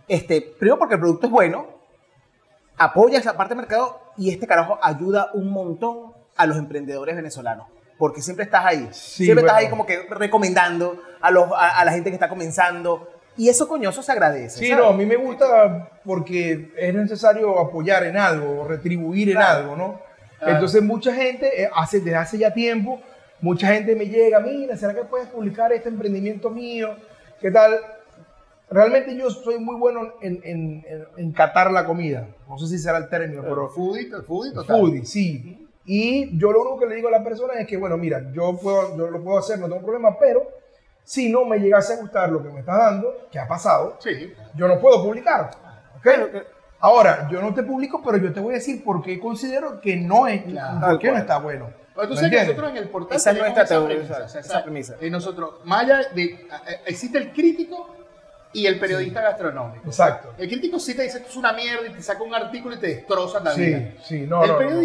[0.10, 1.68] este, primero porque el producto es bueno,
[2.78, 7.68] apoyas la parte de mercado y este carajo ayuda un montón a los emprendedores venezolanos.
[7.98, 8.90] Porque siempre estás ahí.
[8.92, 12.28] Sí, siempre estás ahí como que recomendando a, los, a, a la gente que está
[12.30, 13.10] comenzando.
[13.38, 14.60] Y eso, coñoso, se agradece.
[14.60, 14.84] Sí, ¿sabes?
[14.84, 19.60] no, a mí me gusta porque es necesario apoyar en algo, retribuir en Claro.
[19.60, 20.02] algo, ¿no?
[20.40, 20.54] Claro.
[20.54, 23.02] Entonces mucha gente, eh, hace, desde hace ya tiempo,
[23.42, 26.96] mucha gente me llega, mira, ¿será que puedes publicar este emprendimiento mío?
[27.42, 27.78] ¿Qué tal?
[28.70, 32.28] Realmente yo soy muy bueno en, en, en- en catar la comida.
[32.50, 34.80] No sé si será el término, pero Foodie, foodie total.
[34.80, 35.65] foodie, sí.
[35.86, 38.58] Y yo lo único que le digo a la persona es que, bueno, mira, yo,
[38.58, 40.48] puedo, yo lo puedo hacer, no tengo problema, pero
[41.04, 44.34] si no me llegase a gustar lo que me estás dando, que ha pasado, Sí.
[44.56, 45.52] yo no puedo publicar.
[45.98, 46.08] ¿ok?
[46.80, 49.96] Ahora, yo no te publico, pero yo te voy a decir por qué considero que
[49.96, 50.88] no es, Claro.
[50.88, 51.70] por qué no está bueno.
[51.96, 52.48] Pero tú ¿Me sabes que entiendes?
[52.58, 54.16] nosotros en el portal Esa es tenemos nuestra esa teoría, premisa.
[54.18, 54.96] esa- o sea, esa premisa.
[55.02, 56.24] Y nosotros, más allá de...
[56.24, 56.40] eh,
[56.88, 57.96] existe el crítico
[58.52, 59.86] y el periodista gastronómico.
[59.86, 60.34] Exacto.
[60.38, 62.80] El crítico sí te dice esto es una mierda y te saca un artículo y
[62.80, 63.78] te destroza la vida.
[64.04, 64.82] Sí, sí, no, el no, no.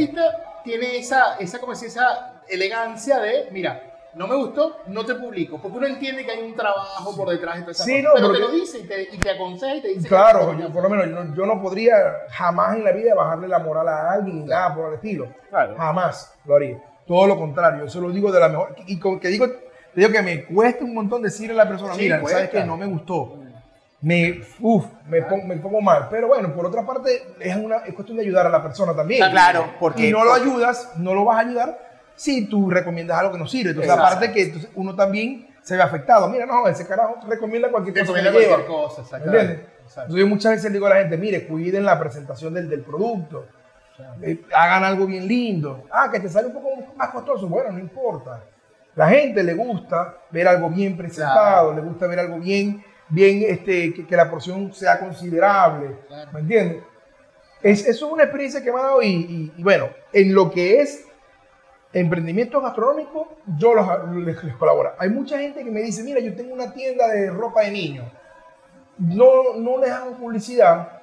[0.65, 3.83] Tiene esa, esa, como decir, esa elegancia de, mira,
[4.15, 5.59] no me gustó, no te publico.
[5.63, 8.09] Porque uno entiende que hay un trabajo por detrás de toda esa Sí, cosa.
[8.09, 10.09] no, Pero porque- te lo dice y te, y te aconseja y te dice...
[10.09, 11.95] Claro, que- yo, por lo menos yo no, yo no podría
[12.31, 15.29] jamás en la vida bajarle la moral a alguien ni nada por el estilo.
[15.49, 15.77] Claro.
[15.77, 16.83] Jamás lo haría.
[17.07, 18.75] Todo lo contrario, se lo digo de la mejor.
[18.87, 19.61] Y con que digo, te
[20.01, 22.39] digo que me cuesta un montón decirle a la persona, Sí, mira, cuesta.
[22.39, 23.37] sabes que no me gustó.
[24.03, 26.09] Me, uf, me, pongo, me pongo mal.
[26.11, 29.21] Pero bueno, por otra parte, es, una, es cuestión de ayudar a la persona también.
[29.23, 31.79] Está claro, porque- Y no lo ayudas, no lo vas a ayudar
[32.15, 33.71] si tú recomiendas algo que no sirve.
[33.71, 34.15] Entonces, Exacto.
[34.17, 36.29] aparte que entonces, uno también se ve afectado.
[36.31, 38.55] Mira, no, ese carajo recomienda cualquier cosa recomienda lleva.
[38.55, 39.41] cualquier cosa, ¿Me exactamente.
[39.41, 39.71] entiendes?
[39.91, 42.81] Entonces, yo muchas veces le digo a la gente, mire, cuiden la presentación del, del
[42.83, 43.47] producto.
[44.23, 45.85] Eh, hagan algo bien lindo.
[45.91, 47.47] Ah, que te sale un poco más costoso.
[47.49, 48.41] Bueno, no importa.
[48.95, 53.93] La gente le gusta ver algo bien presentado, le gusta ver algo bien, bien, este,
[53.93, 55.97] que, que la porción sea considerable.
[56.09, 56.31] Claro.
[56.33, 56.83] ¿Me entiendes?
[57.63, 60.51] Es, eso es una experiencia que me ha dado y, y- y bueno, en lo
[60.51, 61.05] que es
[61.93, 63.87] emprendimiento gastronómico, yo los,
[64.25, 64.93] les, les colaboro.
[64.99, 68.07] Hay mucha gente que me dice, mira, yo tengo una tienda de ropa de niños.
[68.99, 71.00] No, no les hago publicidad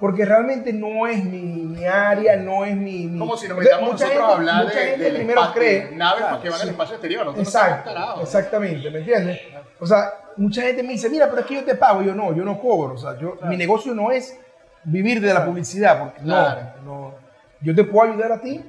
[0.00, 3.06] porque realmente no es mi, mi área, no es mi...
[3.06, 5.40] mi- Como si nos Mucha metamos nosotros gente- a hablar mucha de, gente del primero
[5.42, 5.90] espacio, cree...
[5.94, 6.62] naves Claro, que van sí.
[6.64, 7.26] al espacio exterior.
[7.26, 9.40] Nosotros Exacto, exactamente, ¿me entiendes?
[9.78, 12.02] O sea, mucha gente me dice, mira, pero es que yo te pago.
[12.02, 12.94] Yo no, yo no cobro.
[12.94, 14.38] O sea, yo, mi negocio no es
[14.84, 16.60] vivir de la publicidad, porque no, Claro.
[16.84, 17.14] no.
[17.60, 18.64] Yo te puedo ayudar a ti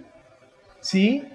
[0.81, 1.27] si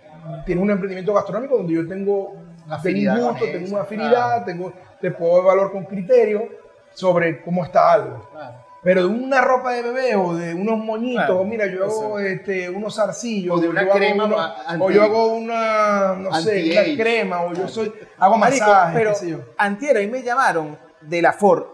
[0.44, 2.36] tienes un emprendimiento gastronómico donde yo tengo
[2.82, 4.44] tengo un gusto, tengo una afinidad, claro.
[4.44, 6.48] tengo, te puedo evaluar con criterio
[6.92, 8.28] sobre cómo está algo.
[8.32, 8.65] Claro.
[8.86, 12.20] Pero de una ropa de bebé o de unos moñitos, Claro, o mira, yo hago
[12.20, 16.70] este, unos zarcillos, O de una crema uno- anti- o yo hago una, no sé,
[16.70, 19.38] una crema, o yo soy, hago Marico, masajes, pero qué sé yo.
[19.58, 21.64] antier ahí me llamaron de la Ford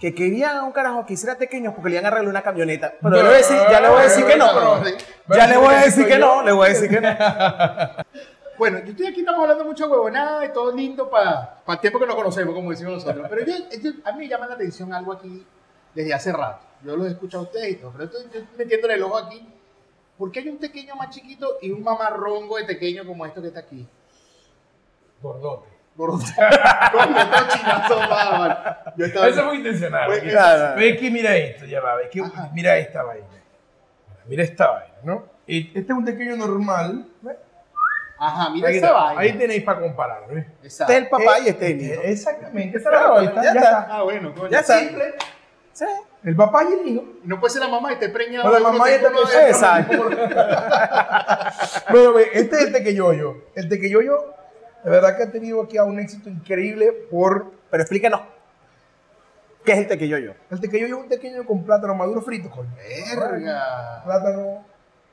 [0.00, 2.94] que querían a un carajo que hiciera pequeños porque le iban a arreglar una camioneta.
[3.02, 4.46] Pero yo le voy a decir, ya le voy a decir que no.
[4.54, 7.08] Pero- Ya le voy a decir que no, le voy a decir que no.
[8.58, 12.06] Bueno, yo estoy aquí, estamos hablando mucha huevonada y todo lindo para el tiempo que
[12.06, 13.26] nos conocemos, como decimos nosotros.
[13.30, 15.46] Pero yo, yo- a mí me llama la atención algo aquí
[15.94, 16.64] desde hace rato.
[16.84, 19.48] Yo los he escuchado a ustedes y todo, pero estoy, estoy metiéndole el ojo aquí.
[20.16, 23.48] ¿Por qué hay un tequeño más chiquito y un mamarrongo de tequeño como esto que
[23.48, 23.86] está aquí?
[25.20, 25.68] Gordote.
[25.96, 26.18] Gordo.
[26.92, 28.54] Coño, estos chinazos, va, vale.
[28.96, 30.06] Yo estaba- Eso fue intencional.
[30.06, 30.76] Pues, porque- claro.
[30.78, 32.50] Ve que mira esto, ya va, ve que Ajá.
[32.54, 33.26] mira esta vaina.
[34.26, 35.24] Mira esta vaina, ¿no?
[35.46, 37.06] Este es un pequeño normal.
[37.22, 37.36] ¿ves?
[38.18, 39.20] Ajá, mira Ahí, esa vaina.
[39.20, 40.46] Ahí tenéis para comparar, ¿ves?
[40.62, 40.92] Exacto.
[40.92, 42.02] Este es el papá y este es el Eh, hijo.
[42.04, 43.34] Exactamente, esa es la respuesta.
[43.34, 43.80] ya Ya, está.
[43.80, 43.96] está.
[43.96, 44.48] Ah, bueno, coño.
[44.50, 44.78] Ya está.
[44.78, 45.14] Simple.
[45.78, 45.84] Sí.
[46.24, 47.04] El papá y el hijo.
[47.22, 48.42] No puede ser la mamá y te preña.
[48.42, 49.24] O la mamá y tequeño.
[49.26, 50.08] de- Exacto.
[51.90, 53.36] Bueno, este es el tequeyoyo.
[53.54, 54.34] El tequeyoyo,
[54.84, 57.52] de verdad que ha tenido aquí a un éxito increíble por...
[57.70, 58.22] Pero explícanos,
[59.64, 60.34] ¿qué es el tequilloyo?
[60.50, 62.70] El tequeyoyo es un tequeño con plátano maduro frito, coño.
[62.76, 64.02] Verga.
[64.04, 64.64] Plátano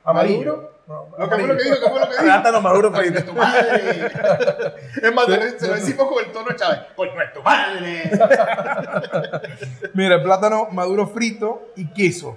[0.06, 0.56] amarillo.
[0.56, 0.76] ¿Maduro?
[0.86, 2.22] No, Lo que fue lo que dijo, ¿qué fue lo que dijo?
[2.22, 3.24] Plátano maduro frito.
[3.24, 4.06] tu madre.
[5.02, 5.24] Es más,
[5.58, 6.78] se lo- decimos con el tono Chávez.
[6.94, 8.10] Coño, es tu madre.
[9.94, 12.36] Mira, plátano maduro frito y queso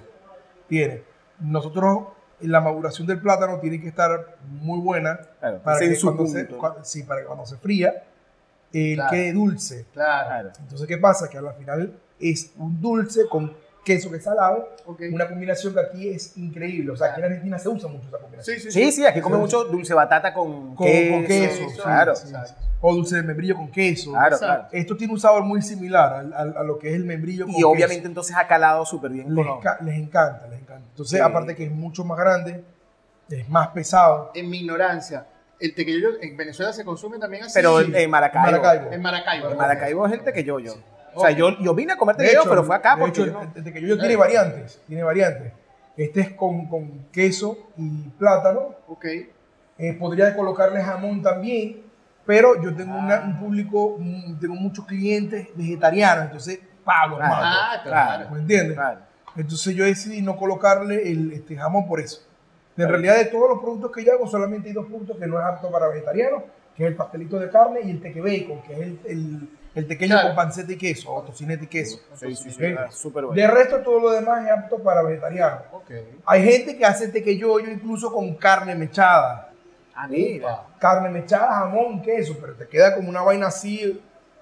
[0.68, 1.02] tiene.
[1.38, 2.08] Nosotros,
[2.40, 6.48] la maduración del plátano tiene que estar muy buena Claro, para que que, cuando se,
[6.82, 8.02] sí, para que cuando se fría,
[8.72, 9.10] eh, Claro.
[9.10, 9.86] quede dulce.
[9.92, 10.28] Claro.
[10.28, 10.50] Claro.
[10.60, 11.28] Entonces, ¿qué pasa?
[11.28, 13.54] Que al final es un dulce con
[13.84, 14.68] queso que es salado,
[15.12, 16.90] una combinación que aquí es increíble.
[16.92, 18.56] O sea, aquí en Argentina se usa mucho esa combinación.
[18.58, 21.12] Sí, sí, Sí, sí, aquí come mucho dulce batata con, Con queso.
[21.14, 22.54] con queso, sí, claro, sí, exacto.
[22.60, 22.66] sí.
[22.82, 24.10] O dulce de membrillo con queso.
[24.12, 24.66] claro, claro.
[24.72, 27.54] Esto tiene un sabor muy similar al- al- a, lo que es el membrillo con
[27.54, 28.08] Y obviamente queso.
[28.08, 30.46] entonces ha calado súper bien les, encanta, les encanta.
[30.90, 31.24] Entonces, Sí.
[31.24, 32.64] aparte que es mucho más grande,
[33.28, 34.30] es más pesado.
[34.34, 35.26] En mi ignorancia,
[35.58, 37.52] el tequillo en Venezuela se consume también así.
[37.54, 38.46] Pero en Maracaibo.
[38.50, 38.92] Maracaibo.
[38.92, 39.50] En Maracaibo.
[39.50, 40.74] En Maracaibo es el tequilloyo.
[41.14, 43.26] O sea, yo, yo vine a comer De hecho, pero fue acá de porque hecho,
[43.26, 45.52] yo no- el, el tequillo tiene variantes, tiene variantes.
[45.96, 48.74] Este es con, con queso y plátano.
[48.88, 49.04] Ok.
[49.78, 51.82] Eh, podría colocarle jamón también,
[52.26, 57.34] pero yo tengo una- un público, mm, tengo muchos clientes vegetarianos, entonces pago, Claro.
[57.38, 58.30] Ah, claro.
[58.30, 58.74] ¿Me entiendes?
[58.76, 59.00] Claro.
[59.36, 62.22] Entonces yo decidí no colocarle el este, jamón por eso.
[62.76, 65.38] En realidad de todos los productos que yo hago, solamente hay dos productos que no
[65.38, 66.42] es apto para vegetarianos,
[66.74, 69.86] que es el pastelito de carne y el teque bacon, que es el, el, el
[69.86, 70.28] tequeño Claro.
[70.28, 72.00] con panceta y queso, o tocineta y queso.
[72.14, 73.40] Sí, sí, sí, ah, súper bueno.
[73.40, 75.62] De resto, todo lo demás es apto para vegetarianos.
[75.72, 75.90] Ok.
[76.26, 79.52] Hay gente que hace tequeyoyo incluso con carne mechada.
[79.94, 80.62] Ah, mira.
[80.78, 84.00] Carne mechada, jamón, queso, pero te queda como una vaina así,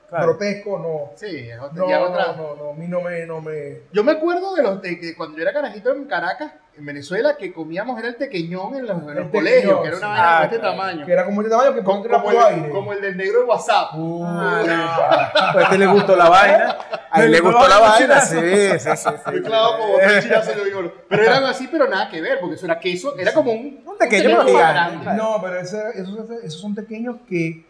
[0.09, 0.25] Claro.
[0.29, 1.11] grotesco, no.
[1.17, 1.73] Sí, es otra.
[1.83, 3.83] No, ya otra- no, no, a mí no me, no me...
[3.93, 7.37] Yo me acuerdo de los de que cuando yo era carajito en Caracas, en Venezuela,
[7.37, 10.39] que comíamos era el tequeñón en los, en los colegios, que era una vaina Ah,
[10.41, 10.77] de este claro.
[10.77, 11.05] tamaño.
[11.07, 12.71] Que era como este tamaño que Como, como el, aire.
[12.71, 13.91] como el del negro de WhatsApp.
[13.97, 15.51] Uy, Ah, pa.
[15.53, 16.79] Pues a este le gustó la vaina.
[17.11, 18.37] A él le gustó la vaina, sí,
[18.79, 19.09] sí, sí.
[19.43, 23.53] como de Pero eran así, pero nada que ver, porque eso era queso, era como
[23.53, 25.11] un, Un tequeño, gigante.
[25.17, 27.67] No, pero ese- esos, esos son pequeños que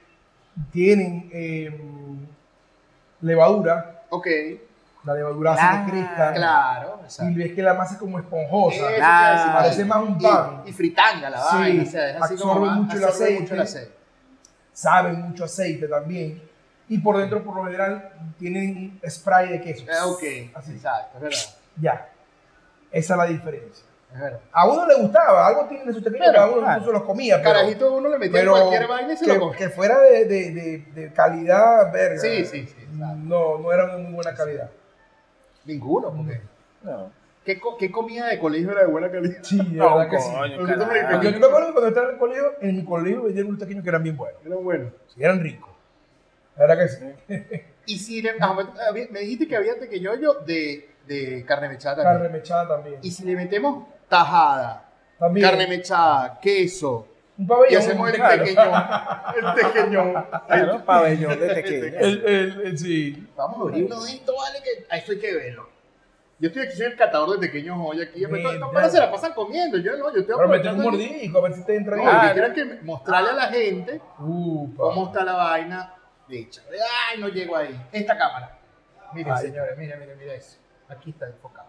[0.73, 1.81] tienen eh,
[3.21, 4.03] levadura.
[4.11, 4.27] Ok,
[5.05, 6.35] La levadura hace Claro, que crezca.
[6.35, 7.01] claro.
[7.31, 8.87] Y ves que la masa es como esponjosa.
[8.97, 9.53] Claro.
[9.55, 10.63] Parece más un pan.
[10.67, 13.41] Y, fritanga la Sí, vaina, o sea, es así como absorbe mucho el aceite.
[13.41, 13.93] mucho el aceite.
[14.73, 16.43] Saben mucho aceite también.
[16.91, 19.85] Y por dentro, por lo general, tienen spray de queso.
[19.91, 20.23] Ah, ok,
[20.55, 20.73] Así.
[20.73, 21.39] exacto, es verdad.
[21.81, 22.09] Ya.
[22.91, 23.85] Esa es la diferencia.
[24.53, 26.73] A uno le gustaba, algo tiene de su Pero, cada uno claro.
[26.81, 27.37] incluso los comía.
[27.43, 29.57] Pero, Carajito uno le metía pero cualquier vaina y se que, lo comía.
[29.59, 32.19] que fuera de, de, de, de calidad, verga.
[32.19, 32.87] Sí, sí, sí.
[32.93, 34.71] No, no era de muy buena calidad.
[35.65, 36.41] Ninguno, porque.
[36.83, 37.11] No.
[37.45, 39.39] ¿Qué, ¿Qué comida de colegio era de buena calidad?
[39.43, 40.31] Sí, de No, que sí.
[40.57, 43.59] Porque yo me acuerdo que cuando estaba en el colegio, en mi colegio vendían unos
[43.61, 44.41] tequeños que eran bien buenos.
[44.45, 44.91] Era bueno.
[45.15, 45.71] Sí, eran ricos.
[46.57, 47.63] La verdad que sí.
[47.87, 48.55] Y si le- ah,
[48.93, 50.13] me- dijiste que había tequeño
[50.47, 52.23] de, de carne mechada también.
[52.23, 52.97] Carne mechada también.
[53.03, 54.89] Y si le metemos tajada,
[55.19, 55.47] También.
[55.49, 57.07] carne mechada, queso,
[57.37, 57.73] Un pabellón.
[57.73, 58.45] y hacemos el claro.
[58.45, 58.63] tequeño,
[59.37, 60.27] el tequeño.
[60.47, 61.87] Claro, pabellón de tequillo.
[61.99, 63.29] El, el, el- sí.
[63.37, 65.69] Vamos a abrir uno de estos, vale, que a eso hay que verlo.
[66.41, 68.23] Yo estoy aquí, soy el catador de tequeños hoy aquí.
[68.31, 68.67] pero ya.
[68.73, 69.77] panas se la pasan comiendo.
[69.79, 72.65] Yo no, yo estoy Pero un mordico, a ver si te entra No, que que
[72.83, 74.83] mostrarle a la gente Upa.
[74.85, 75.95] cómo está la vaina
[76.29, 76.63] hecha.
[77.11, 77.77] Ay, no llego ahí.
[77.91, 78.57] Esta cámara.
[79.13, 80.59] Miren, señores, miren, miren, miren eso.
[80.89, 81.69] Aquí está enfocado.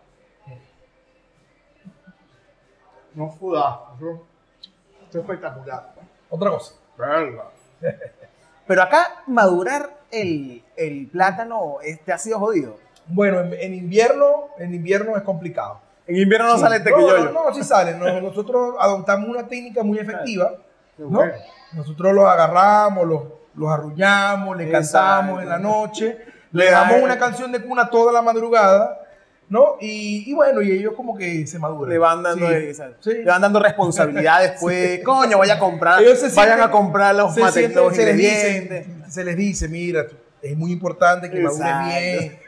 [3.13, 3.75] No jodas.
[3.97, 4.23] Eso,
[5.09, 5.93] eso es espectacular.
[6.29, 6.73] Otra cosa.
[6.97, 7.45] Verga.
[8.67, 12.77] Pero acá madurar el, el plátano este ha sido jodido.
[13.07, 15.79] Bueno, en, en invierno, en invierno es complicado.
[16.05, 16.61] En invierno no Sí.
[16.61, 17.17] sale el No.
[17.31, 17.93] No, no, sí sale.
[17.95, 20.51] No, nosotros adoptamos una técnica muy efectiva.
[20.97, 21.21] ¿no?
[21.73, 23.23] Nosotros los agarramos, los,
[23.55, 26.17] los arrullamos, le cantamos en la noche,
[26.51, 28.99] le damos da- una canción de cuna toda la madrugada
[29.49, 29.75] ¿no?
[29.81, 31.89] Y, y bueno, y ellos como que se maduran.
[31.89, 32.53] Le van dando, Sí.
[32.55, 33.13] esa- Sí.
[33.13, 34.99] le van dando responsabilidad después.
[35.03, 36.01] Coño, vaya a comprar.
[36.01, 39.23] Ellos se vayan sienten- a comprar los, se, mate- sienten- los se les dice, se
[39.23, 40.05] les dice, mira,
[40.41, 41.89] es muy importante que madure Exacto.
[41.89, 42.39] bien,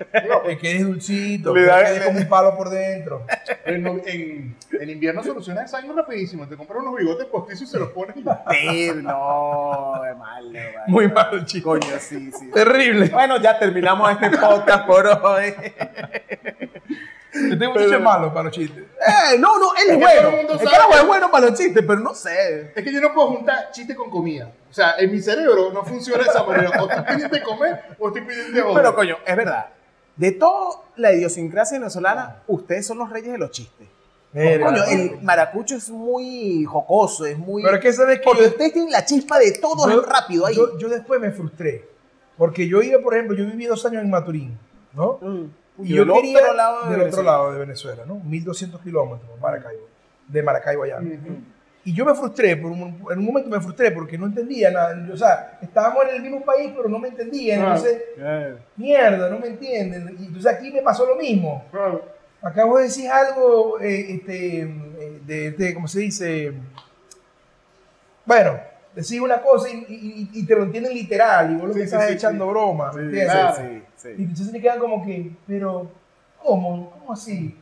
[0.46, 3.26] que quedes dulcito, que da- quede le- como un palo por dentro.
[3.66, 6.48] En, en, en invierno solucionas esa vaina rapidísimo.
[6.48, 8.46] Te compras unos bigotes postizos y se los pones y ya.
[8.50, 10.60] Sí, no, es malo.
[10.88, 11.72] Muy malo, chico.
[11.72, 12.50] Coño, sí, sí.
[12.54, 13.10] Terrible.
[13.10, 15.54] Bueno, ya terminamos este podcast por hoy.
[17.50, 18.84] Este muchacho es malo para los chistes.
[18.84, 20.22] Eh, no, no, él es, que bueno.
[20.22, 22.72] todo el mundo El sabe carajo que- es bueno para los chistes, pero no sé.
[22.76, 24.52] Es que yo no puedo juntar chiste con comida.
[24.70, 26.70] O sea, en mi cerebro no funciona de esa manera.
[26.82, 28.76] O estoy pendiente de comer o estoy pendiente de joder.
[28.78, 29.66] Pero coño, es verdad.
[30.16, 33.88] De toda la idiosincrasia venezolana, ustedes son los reyes de los chistes.
[34.34, 34.66] Mira.
[34.66, 37.64] Coño, el maracucho es muy jocoso, es muy...
[37.64, 40.46] Pero es que sabes que Porque yo, ustedes tienen la chispa de todo yo- rápido
[40.46, 40.56] ahí.
[40.56, 41.90] yo, yo después me frustré.
[42.38, 44.58] Porque yo iba, por ejemplo, yo viví dos años en Maturín,
[44.94, 45.20] ¿no?
[45.22, 45.46] Mm.
[45.84, 48.16] Y del quería, otro lado de del otro lado de Venezuela, ¿no?
[48.16, 49.88] 1200 kilómetros, Maracaibo.
[50.28, 51.00] De Maracaibo allá.
[51.84, 52.80] Y yo me frustré, por un,
[53.12, 55.08] en un momento me frustré porque no entendía nada.
[55.12, 57.60] O sea, estábamos en el mismo país, pero no me entendían.
[57.62, 57.76] Claro.
[57.76, 58.04] Entonces,
[58.78, 60.16] mierda, no me entienden.
[60.20, 61.66] Y entonces aquí me pasó lo mismo.
[61.72, 62.06] Claro.
[62.44, 66.54] Acá vos decís algo, eh, este, eh, de, de- ¿cómo se dice?
[68.26, 68.60] Bueno,
[68.96, 71.88] decís una cosa y, y- y te lo entienden literal y vos lo Sí, que
[71.88, 72.50] sí, estás sí, echando sí.
[72.52, 73.32] broma, ¿me entiendes?
[73.32, 73.56] claro.
[73.56, 74.10] Sí, sí.
[74.18, 75.90] Y entonces te quedan como que, pero,
[76.44, 76.92] ¿cómo?
[76.92, 77.58] ¿Cómo así?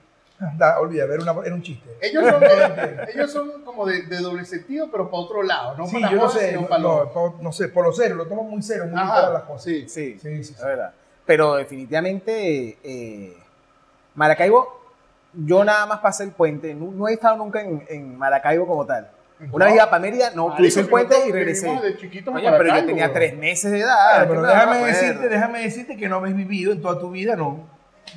[0.58, 1.90] Da, olvida, era, una- era un chiste.
[2.02, 5.76] Ellos son, de- ellos son como de, de doble sentido, pero para otro lado.
[5.78, 8.16] No sí, para yo no sé, sino no, para no, no sé, por lo serio,
[8.16, 9.64] lo tomo muy serio, muy literal las cosas.
[9.64, 9.90] sí.
[9.90, 10.64] Sí, Sí, sí, sí.
[10.64, 10.94] verdad.
[11.26, 13.38] Pero definitivamente, eh,
[14.16, 14.80] Maracaibo,
[15.34, 16.74] yo nada más pasé el puente.
[16.74, 19.10] No, no he estado nunca en, en Maracaibo como tal.
[19.52, 21.68] Una vez iba para Mérida, no, Marico, crucé el puente y regresé.
[21.82, 24.28] de chiquitos Coño, pero yo tenía tres meses de edad.
[24.28, 27.66] Pero no déjame decirte, déjame decirte que no habéis vivido en toda tu vida, no.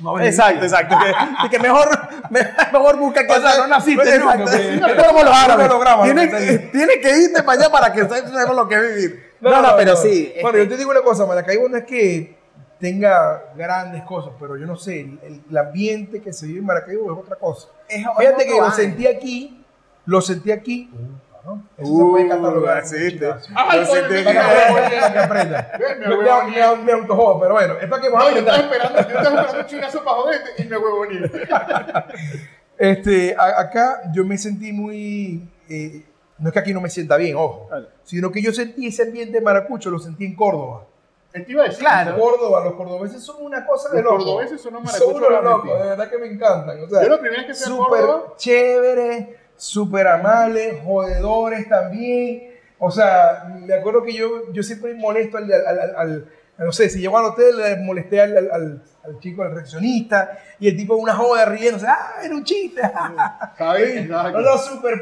[0.01, 0.65] no Exacto, vivido.
[0.75, 0.97] exacto.
[1.01, 1.87] Que, y que mejor,
[2.29, 2.41] me-
[2.73, 4.51] mejor busca que O sea, no naciste Exacto.
[4.51, 5.69] nunca, es como los árabes.
[6.03, 6.37] Tienes, ¿no?
[6.37, 9.23] que- tienes que irte para allá para que sepas lo que es vivir.
[9.39, 10.33] No, no, pero sí.
[10.41, 12.35] Bueno, este, yo te digo una cosa, Maracaibo no es que
[12.79, 17.13] tenga grandes cosas, pero yo no sé, el, el ambiente que se vive en Maracaibo
[17.13, 17.69] es otra cosa.
[17.87, 19.62] es- Fíjate que lo sentí aquí,
[20.05, 20.89] lo sentí aquí.
[21.45, 21.61] ¿no?
[21.77, 22.85] Eso se Uh, puede catalogar.
[22.85, 23.33] sí, te-.
[23.53, 24.23] Ay, Lo sentí me
[26.85, 28.79] me autojodo, pero bueno, es para que vos No, yo estaba aprendas.
[28.79, 31.19] esperando, yo estaba esperando un chingazo para joderte y me huevo ni.
[32.77, 35.47] Este, a- acá yo me sentí muy.
[35.69, 36.03] eh,
[36.39, 37.87] no es que aquí no me sienta bien, ojo, Claro.
[38.03, 40.85] sino que yo sentí ese ambiente de maracucho, lo sentí en Córdoba.
[41.47, 41.79] Iba a decir.
[41.79, 42.17] Claro.
[42.17, 44.25] Córdoba, los cordobeses son una cosa de Los loco.
[44.25, 46.83] cordobeses son unos Son maracuchos unos locos, de verdad que me encantan.
[46.83, 51.69] O sea, Yo la primera vez que fui a súper Córdoba, chévere, súper amables, jodedores
[51.69, 52.51] también.
[52.79, 56.27] O sea, me acuerdo que yo, yo siempre molesto al,
[56.57, 60.37] no sé, si llego al hotel, le molesté al, al- al- al chico, al recepcionista,
[60.59, 62.81] y el tipo una joda riéndose, ah, era un chiste.
[63.57, 64.07] ¿sabes?
[64.07, 64.39] no, no,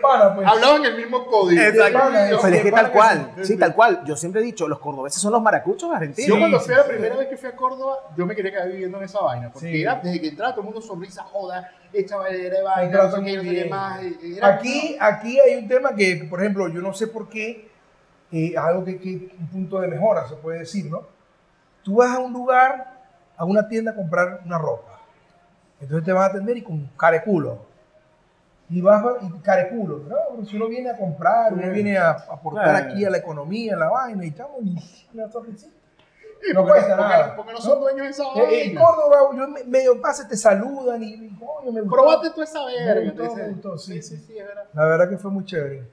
[0.02, 0.48] pana, pues.
[0.48, 1.62] Hablaban el mismo código.
[1.62, 2.00] Exacto.
[2.42, 4.02] Pero es que tal cual, sí, tal cual.
[4.06, 6.30] Yo siempre he dicho, los cordobeses son los maracuchos argentinos.
[6.30, 7.20] Yo cuando Sí, fui la sí, primera sí.
[7.20, 9.52] vez que fui a Córdoba, yo me quería quedar viviendo en esa vaina.
[9.54, 9.82] Porque Sí.
[9.84, 14.02] era desde que entraba todo el mundo sonrisa, joda, echa vaina vaina, no sé más.
[14.42, 17.70] Aquí, aquí hay un tema que, por ejemplo, yo no sé por qué,
[18.32, 21.21] eh, algo que, que un punto de mejora se puede decir, ¿no?
[21.84, 23.00] Tú vas a un lugar,
[23.38, 25.00] a una tienda a comprar una ropa.
[25.80, 27.66] Entonces te van a atender y con careculo.
[28.70, 30.46] Y vas a- y careculo, ¿no?
[30.46, 32.90] Si uno viene a comprar, uno viene a aportar Claro.
[32.92, 34.76] aquí a la economía, a la vaina, y estamos y
[35.14, 35.74] una sonrisita.
[36.44, 38.82] Sí, no porque- cuesta porque- nada, Porque no son dueños de esa Eh, En vaina.
[38.82, 41.96] Córdoba, yo me- medio pase, te saludan y, y, coño, me gustó.
[41.96, 43.02] Probate tú esa verga.
[43.14, 44.02] Me gustó, sí.
[44.02, 44.64] sí, sí, es verdad.
[44.74, 45.84] La verdad que fue muy chévere.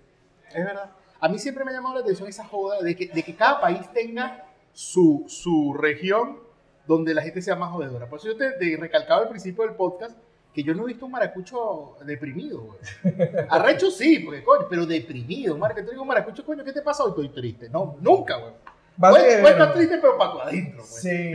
[0.55, 0.91] Es verdad.
[1.20, 3.61] A mí siempre me ha llamado la atención esa joda de que, de que cada
[3.61, 4.45] país tenga
[4.82, 6.38] su, su región
[6.86, 8.06] donde la gente sea más jodedora.
[8.08, 10.16] Por eso yo te, te recalcaba al principio del podcast
[10.54, 12.78] que yo no he visto un maracucho deprimido, güey.
[13.50, 15.58] Arrecho sí, porque coño, pero deprimido.
[15.58, 17.10] Marca, te digo maracucho, coño, ¿qué te pasa hoy?
[17.10, 17.68] Estoy triste.
[17.68, 18.52] No, nunca, güey.
[19.00, 21.02] Puedes estar triste, pero para tu adentro, güey.
[21.02, 21.32] Sí.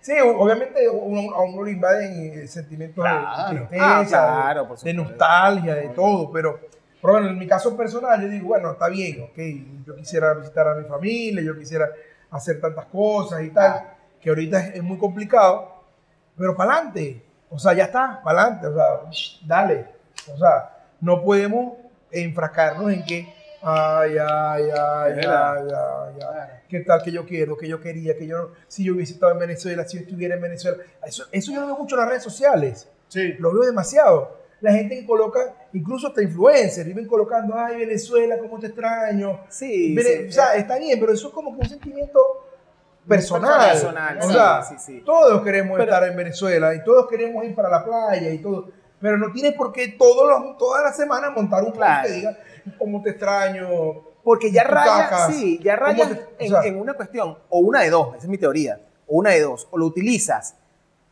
[0.00, 3.52] Sí, obviamente uno- a uno le invaden sentimientos de- Claro.
[3.52, 4.04] de tristeza, Ah,
[4.54, 6.58] claro, de, nostalgia, de todo, pero,
[7.02, 9.38] pero bueno, en mi caso personal yo digo, bueno, está bien, ok,
[9.86, 11.90] yo quisiera visitar a mi familia, yo quisiera
[12.30, 15.82] hacer tantas cosas y tal, que ahorita es, es muy complicado,
[16.36, 19.86] pero para adelante, o sea, ya está, para adelante, o sea, shh, dale,
[20.32, 21.74] o sea, no podemos
[22.10, 26.52] enfrascarnos en que, ay, ay, ay, ay, ay, ay, Claro.
[26.68, 29.38] qué tal que yo quiero, que yo quería, que yo, si yo hubiese estado en
[29.38, 32.22] Venezuela, si yo estuviera en Venezuela, eso, eso yo lo veo mucho en las redes
[32.22, 33.34] sociales, Sí.
[33.38, 34.36] lo veo demasiado.
[34.60, 39.40] La gente que coloca, incluso hasta influencers, viven colocando, ay, Venezuela, cómo te extraño.
[39.48, 40.28] Sí, Vene- sí.
[40.28, 42.18] o sea, está bien, pero eso es como que un sentimiento
[43.06, 43.70] personal.
[43.70, 45.02] Personal, o sea, sí, sí.
[45.04, 48.68] todos queremos Pero- estar en Venezuela y todos queremos ir para la playa y todo.
[49.00, 52.08] Pero no tienes por qué todos los, todas las semanas montar un Claro.
[52.08, 52.36] que diga
[52.78, 54.02] cómo te extraño.
[54.24, 57.60] Porque ya raya, sí, ya ¿Cómo raya te- o en, sea- en una cuestión, o
[57.60, 60.56] una de dos, esa es mi teoría, o una de dos, o lo utilizas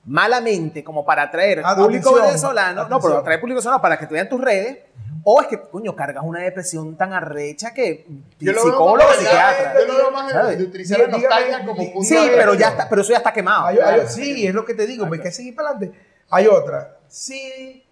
[0.07, 4.07] malamente como para atraer Ah, público atención, venezolano, no, pero atraer público venezolano para que
[4.07, 4.78] te vean tus redes,
[5.24, 8.07] o es que, coño, cargas una depresión tan arrecha que
[8.38, 9.74] Yo lo veo psicólogo, más de- psiquiatra.
[9.80, 12.88] Yo lo veo más de, utilizar la nostalgia como punto Sí, de pero ya está,
[12.88, 13.66] pero eso ya está quemado.
[13.66, 15.98] Hay- hay- sí, es lo que te digo, me hay que seguir para adelante.
[16.30, 16.96] Hay otra.
[17.09, 17.84] Si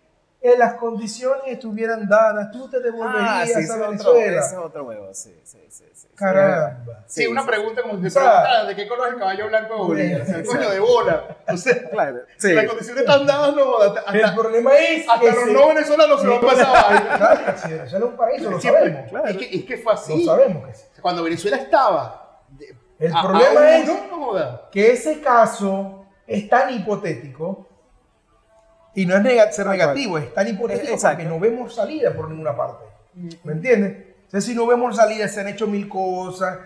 [0.47, 4.41] en las condiciones estuvieran dadas, tú te devolverías Ah, sí, a Venezuela.
[4.41, 5.85] ese es otro huevo, sí, sí, sí.
[5.95, 6.09] sí.
[6.15, 7.03] Caramba.
[7.07, 9.19] Sí, Sí, una pregunta como si te O sea- preguntara de qué color es el
[9.21, 10.25] caballo blanco de Bolivia.
[10.29, 11.37] O el coño de bola.
[11.51, 12.53] O sea, Claro, sí.
[12.53, 16.27] las condiciones están dadas, no, hasta, El problema es hasta que los no venezolanos se
[16.27, 16.99] lo han pasado ahí.
[17.17, 19.31] Claro, si Venezuela es un paraíso, lo Siempre- sabemos.
[19.31, 20.25] Es, que, es que fue Lo así.
[20.27, 20.85] sabemos que sí.
[21.01, 22.41] Cuando Venezuela estaba.
[22.51, 23.61] de- El a- a problema
[24.13, 27.69] uno, es- que ese caso es tan hipotético
[28.95, 31.17] y no es ser negativo, es tan hipotético Eh, exacto.
[31.19, 32.85] porque no vemos salida por ninguna parte.
[33.45, 33.97] ¿Me entiendes?
[34.29, 36.59] O sea, si no vemos salida, se han hecho mil cosas.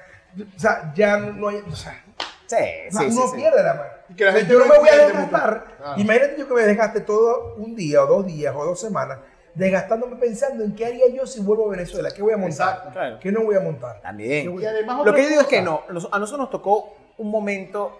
[0.56, 1.62] O sea, ya no hay.
[1.70, 2.04] O sea,
[2.46, 2.56] Sí,
[2.90, 3.36] sí, sí, uno sí.
[3.36, 3.88] pierde la mano.
[4.08, 5.64] Y que la O sea, gente yo no me voy a desgastar.
[5.84, 5.94] Ah.
[5.98, 9.18] Imagínate yo que me desgaste todo un día o dos días o dos semanas
[9.54, 12.90] desgastándome pensando en qué haría yo si vuelvo a Venezuela, qué voy a montar, Exacto.
[12.92, 13.18] Claro.
[13.20, 14.00] qué no voy a montar.
[14.00, 14.44] También.
[14.44, 16.50] ¿Qué voy Y a- además Lo que yo digo es que no, a nosotros nos
[16.50, 17.98] tocó un momento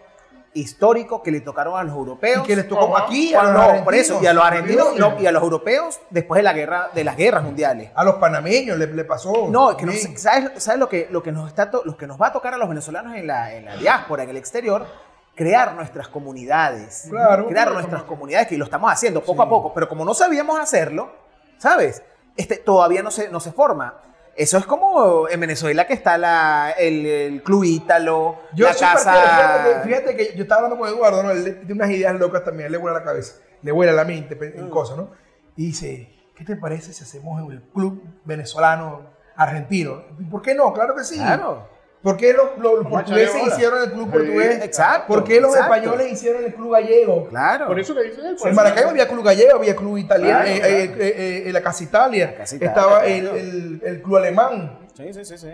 [0.55, 2.44] histórico que le tocaron a los europeos.
[2.44, 5.26] Y que les tocó aquí a los por eso, y a los argentinos no, y
[5.26, 7.90] a los europeos después de la guerra, de las guerras mundiales.
[7.94, 9.49] A los panameños le, le pasó.
[9.49, 12.28] No, que no ¿sabes, sabes lo, que, lo, que nos está lo que nos va
[12.28, 14.86] a tocar a los venezolanos en la, en la diáspora, en el exterior?
[15.34, 17.07] Crear nuestras comunidades.
[17.09, 17.46] Claro.
[17.46, 19.46] Crear Claro, nuestras comunidades, que lo estamos haciendo poco Sí.
[19.46, 19.72] a poco.
[19.74, 21.12] Pero como no sabíamos hacerlo,
[21.59, 22.03] ¿sabes?
[22.36, 23.94] Este, todavía no se, no se forma.
[24.39, 29.12] Eso es como en Venezuela que está la, el, el club Ítalo, Yo la casa...
[29.12, 31.30] fíjate, que, fíjate que yo estaba hablando con Eduardo, ¿no?
[31.32, 34.36] Él tiene unas ideas locas también, él le vuela la cabeza, le vuela la mente
[34.36, 34.61] pe- Mm.
[34.61, 35.11] en cosas, ¿no?
[35.57, 40.03] Y dice, ¿qué te parece si hacemos el club venezolano argentino?
[40.20, 40.72] ¿Y ¿Por qué no?
[40.72, 41.16] Claro que sí.
[41.16, 41.68] Claro.
[42.03, 44.64] ¿Por qué los, los a portugueses hicieron el club Sí, portugués?
[44.64, 45.74] exacto, ¿Por qué los exacto.
[45.74, 47.26] españoles hicieron el club gallego?
[47.28, 47.66] Claro.
[47.66, 48.36] Por eso que dice él.
[48.44, 51.03] En Maracaibo había club gallego, había club italiano, Claro, eh, claro.
[51.03, 53.07] eh, eh, eh, la Casa Italia, La Casa Italia, estaba claro.
[53.07, 55.51] el, el- el club alemán, Sí, sí, sí, sí.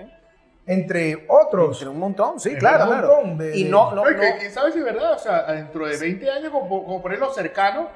[0.67, 1.79] entre otros.
[1.79, 3.09] Entre un montón, sí, claro, un claro.
[3.17, 5.45] montón de- y no, no, No, que- no- quién sabe si es verdad, o sea,
[5.53, 7.89] dentro de 20 años, como, como ponerlo cercano,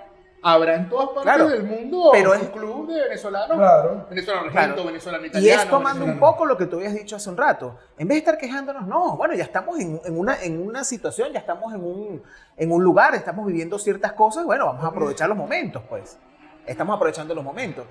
[0.43, 3.57] habrá en todas partes Claro, del mundo pero un es- club de venezolanos.
[3.57, 4.07] Claro.
[4.09, 4.85] Venezolano argento, Claro.
[4.87, 5.63] venezolano Y italiano.
[5.63, 7.79] es tomando un poco lo que tú habías dicho hace un rato.
[7.99, 11.33] En vez de estar quejándonos, no, bueno, ya estamos en, en una, en una situación,
[11.33, 12.23] ya estamos en un,
[12.57, 16.19] en un lugar, estamos viviendo ciertas cosas, bueno, vamos a aprovechar los momentos, pues.
[16.67, 17.85] Estamos aprovechando los momentos.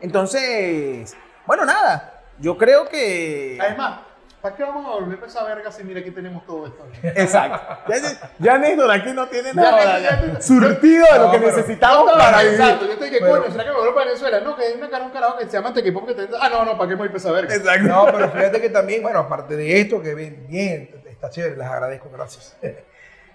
[0.00, 3.58] Entonces, bueno, nada, yo creo que...
[3.60, 4.00] Además,
[4.42, 6.86] ¿para qué vamos a volver a esa verga si mira aquí tenemos todo esto?
[7.02, 7.60] Exacto.
[7.88, 7.96] Ya,
[8.38, 10.40] ya Néstor aquí no tiene nada ya, ya ya.
[10.40, 12.56] surtido de lo que pero- necesitamos para vivir.
[12.58, 14.40] pensando, Yo estoy que Pero- coño, ¿será que me vuelvo para Venezuela?
[14.40, 16.64] No, que hay una cara, un carajo que se llama Tequipop que te Ah, no,
[16.64, 17.54] no, ¿para qué me voy a esa verga?
[17.54, 17.88] Exacto.
[17.88, 21.66] No, pero fíjate que también, bueno, aparte de esto, que bien, bien, está chévere, les
[21.66, 22.56] agradezco, gracias.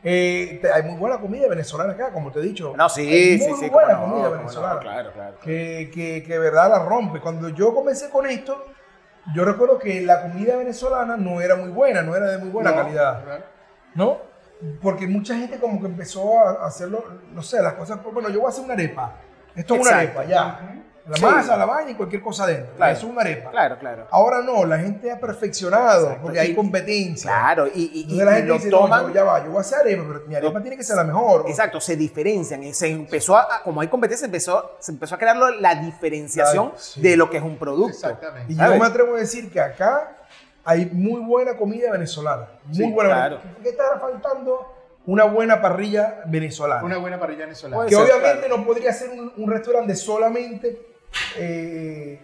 [0.06, 2.74] Eh, te- hay muy buena comida venezolana acá, como te he dicho.
[2.76, 3.70] No, sí, Hay sí, muy sí.
[3.70, 4.80] buena cómo no, comida venezolana.
[4.82, 5.38] claro, claro.
[5.42, 7.22] Que, que, que de verdad la rompe.
[7.22, 8.66] Cuando yo comencé con esto,
[9.34, 12.72] yo recuerdo que la comida venezolana no era muy buena, no era de muy buena
[12.72, 13.24] No, calidad.
[13.24, 13.44] claro.
[13.96, 14.18] ¿no?
[14.82, 17.04] Porque mucha gente como que empezó a hacerlo,
[17.34, 19.14] no sé, las cosas, bueno, yo voy a hacer una arepa.
[19.56, 20.83] Esto es una arepa, ya.
[21.06, 21.26] La Sí.
[21.26, 22.76] masa, la vaina y cualquier cosa dentro.
[22.78, 22.94] Claro.
[22.94, 23.52] Eso es una arepa.
[23.52, 24.08] Claro, claro.
[24.10, 26.22] Ahora no, la gente ha perfeccionado Exacto.
[26.24, 27.30] porque hay competencia.
[27.30, 29.08] Claro, y, y, y- Entonces la y gente lo dice, no, toman...
[29.08, 31.04] yo ya va, yo voy a hacer arepa, pero mi arepa tiene que ser la
[31.04, 31.44] mejor.
[31.50, 32.64] Exacto, se diferencian.
[32.64, 36.80] y Se empezó a, como hay competencia, empezó, se empezó a crear la diferenciación Claro,
[36.82, 37.02] sí.
[37.02, 37.90] de lo que es un producto.
[37.90, 38.54] Exactamente.
[38.54, 38.74] Y ¿sabes?
[38.78, 40.16] yo me atrevo a decir que acá
[40.64, 42.48] hay muy buena comida venezolana.
[42.66, 43.10] Muy Sí, buena.
[43.10, 43.40] claro.
[43.62, 44.70] ¿Qué estará faltando?
[45.06, 46.82] Una buena parrilla venezolana.
[46.82, 47.86] Una buena parrilla venezolana.
[47.88, 50.93] Que ser, obviamente no podría ser un, un restaurante solamente
[51.38, 52.20] eh,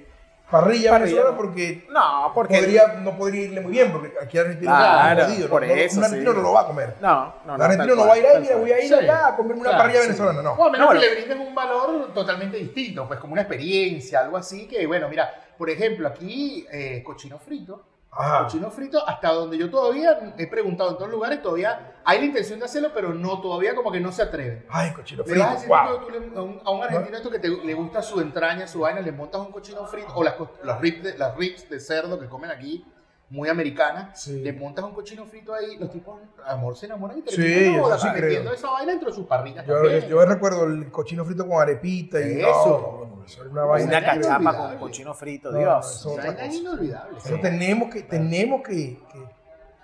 [0.49, 1.37] parrilla, Parrilla, venezolana ¿no?
[1.37, 2.57] porque No, porque...
[2.57, 5.73] podría, no podría irle muy bien porque aquí Argentina Claro, jodido, por ¿no?
[5.73, 6.37] eso, un argentino sí.
[6.37, 6.95] no lo va a comer.
[7.01, 8.93] No, no, el argentino no va a ir ahí, mira, voy a ir Sí.
[8.93, 10.07] allá a comer una Claro, parrilla sí.
[10.07, 10.51] venezolana, no.
[10.53, 11.01] O a menos No, bueno.
[11.01, 15.07] que le brinden un valor totalmente distinto, pues como una experiencia, algo así que, bueno,
[15.07, 17.83] mira, por ejemplo, aquí eh, cochino frito.
[18.11, 18.43] Ajá.
[18.43, 22.57] Cochino frito, hasta donde yo todavía he preguntado en todos lugares, todavía hay la intención
[22.59, 24.65] de hacerlo, pero no, todavía como que no se atreven.
[24.69, 25.99] Ay, cochino Le vas a frito, decir wow.
[26.07, 28.79] tú- le- a, un, a un argentino esto que te- le gusta su entraña, su
[28.79, 32.19] vaina, le montas un cochino frito, o las, los ribs de, las ribs de cerdo
[32.19, 32.83] que comen aquí,
[33.31, 34.39] muy americanas, Sí.
[34.41, 38.01] le montas un cochino frito ahí, los tipos, amor, se enamoran y te Sí, bodas,
[38.01, 38.53] sí metiendo creo.
[38.53, 43.07] esa vaina entre sus parrillas Yo, yo recuerdo el cochino frito con arepita y Eso.
[43.15, 43.87] no, eso es una vaina.
[43.97, 45.95] Una cachapa con cochino frito, No, Dios.
[45.99, 47.17] eso- Esa es inolvidable.
[47.19, 49.29] Eso tenemos que, tenemos que, que-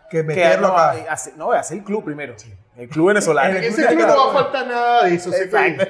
[0.10, 1.06] que meterlo no, acá.
[1.12, 2.36] hace- no, hace el club primero.
[2.76, 3.52] El club venezolano.
[3.52, 5.30] El En ese club no va a faltar nada de eso.
[5.32, 5.86] que- Exacto.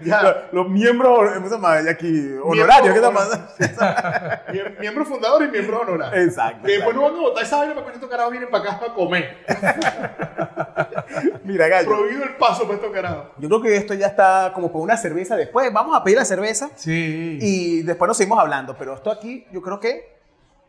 [0.00, 0.48] Ya.
[0.52, 1.80] Los, miembros, ¿cómo se llama?
[1.82, 3.00] Y aquí, honorarios, ¿qué?
[4.52, 6.22] Mie- Miembro fundador y miembro honorario.
[6.22, 6.66] Exacto.
[6.66, 8.86] Que después no van a votar esa vaina para cuando estos carajos vienen para acá
[8.86, 9.36] a comer.
[11.44, 11.88] Mira, gallo.
[11.88, 13.24] Prohibido el paso para estos carajos.
[13.38, 15.72] Yo creo que esto ya está como con una cerveza después.
[15.72, 17.38] Vamos a pedir la cerveza Sí.
[17.40, 18.76] y después nos seguimos hablando.
[18.76, 20.15] Pero esto aquí, yo creo que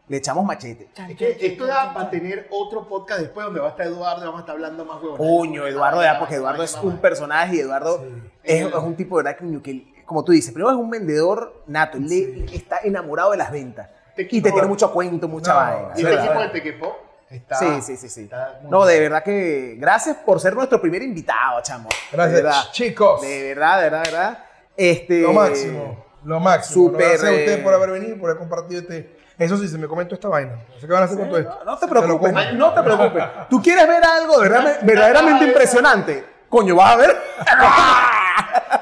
[0.07, 0.87] le echamos machete.
[1.09, 4.25] Es que esto da para tener otro podcast después donde va a estar Eduardo y
[4.25, 5.17] vamos a estar hablando más huevos.
[5.17, 8.05] Coño, Eduardo, ya, porque Eduardo es un personaje y Eduardo
[8.43, 11.97] es, es un tipo de verdad que, como tú dices, primero es un vendedor nato,
[11.99, 13.89] le- está enamorado de las ventas.
[14.15, 15.87] Te Y te tiene mucho cuento, mucha No, vaina.
[15.89, 16.25] Y este verdad.
[16.25, 16.97] equipo de Tequepo
[17.29, 17.55] está.
[17.57, 18.29] Sí, sí, sí, sí.
[18.63, 18.87] No, bien.
[18.95, 21.89] de verdad que gracias por ser nuestro primer invitado, chamo.
[22.11, 22.63] Gracias, De verdad.
[22.71, 23.21] chicos.
[23.21, 24.43] De verdad, de verdad, de verdad.
[24.77, 26.05] Este, Lo máximo.
[26.23, 26.87] Lo máximo.
[26.89, 29.15] Súper, Gracias a eh, ustedes por haber venido, por haber compartido este.
[29.38, 30.53] Eso sí, se me comentó esta vaina.
[30.53, 31.59] No sé qué van a hacer con todo esto.
[31.63, 33.23] No, te preocupes, no te preocupes.
[33.49, 36.25] ¿Tú quieres ver algo verdaderamente, verdaderamente impresionante?
[36.49, 37.09] Coño, vas a ver.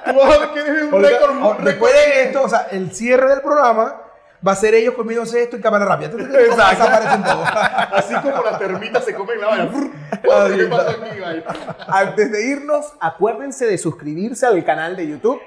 [0.05, 1.59] Tú vas a ver que un récord.
[1.59, 4.01] después de esto, o sea, el cierre del programa
[4.47, 6.11] va a ser ellos comiéndose esto en cámara rápida.
[6.11, 6.83] Exacto.
[6.83, 7.49] Desaparecen todos.
[7.91, 9.71] Así como las termitas se comen la vaina.
[10.21, 11.43] ¿Qué pasó aquí, vaina?
[11.87, 15.41] Antes de irnos, acuérdense de suscribirse al canal de YouTube.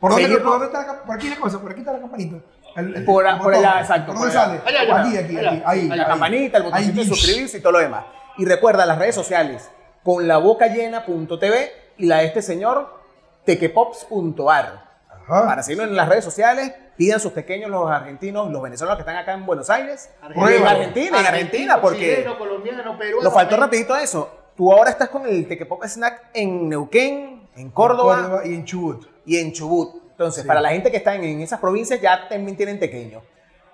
[0.00, 2.36] ¿Por dónde, por dónde está la Por aquí la cosa, por aquí está la campanita.
[2.76, 4.60] El- el- Por- por allá, exacto, ¿Por por dónde sale?
[4.66, 5.00] Allá, allá.
[5.02, 5.50] aquí, aquí, Allá.
[5.50, 5.62] aquí.
[5.64, 6.04] Ahí, La ahí.
[6.06, 8.04] campanita, el botoncito de suscribirse y todo lo demás.
[8.38, 9.70] Y recuerda las redes sociales
[10.02, 12.92] con la boca llena.tv y la de este señor
[13.44, 14.84] tequepops.ar.
[15.26, 19.16] Para seguirnos en las redes sociales, pidan sus pequeños los argentinos, los venezolanos que están
[19.16, 20.10] acá en Buenos Aires.
[20.34, 20.66] Y en.
[20.66, 23.24] Argentina, en Argentina, porque Chileno, colombiano, peruano.
[23.24, 24.30] nos faltó rapidito eso.
[24.56, 29.06] Tú ahora estás con el Tequepop Snack en Neuquén, en Córdoba, Córdoba y en Chubut.
[29.24, 30.02] y en Chubut.
[30.14, 30.46] Entonces, Sí.
[30.48, 33.20] para la gente que está en, en esas provincias ya también tienen tequeño.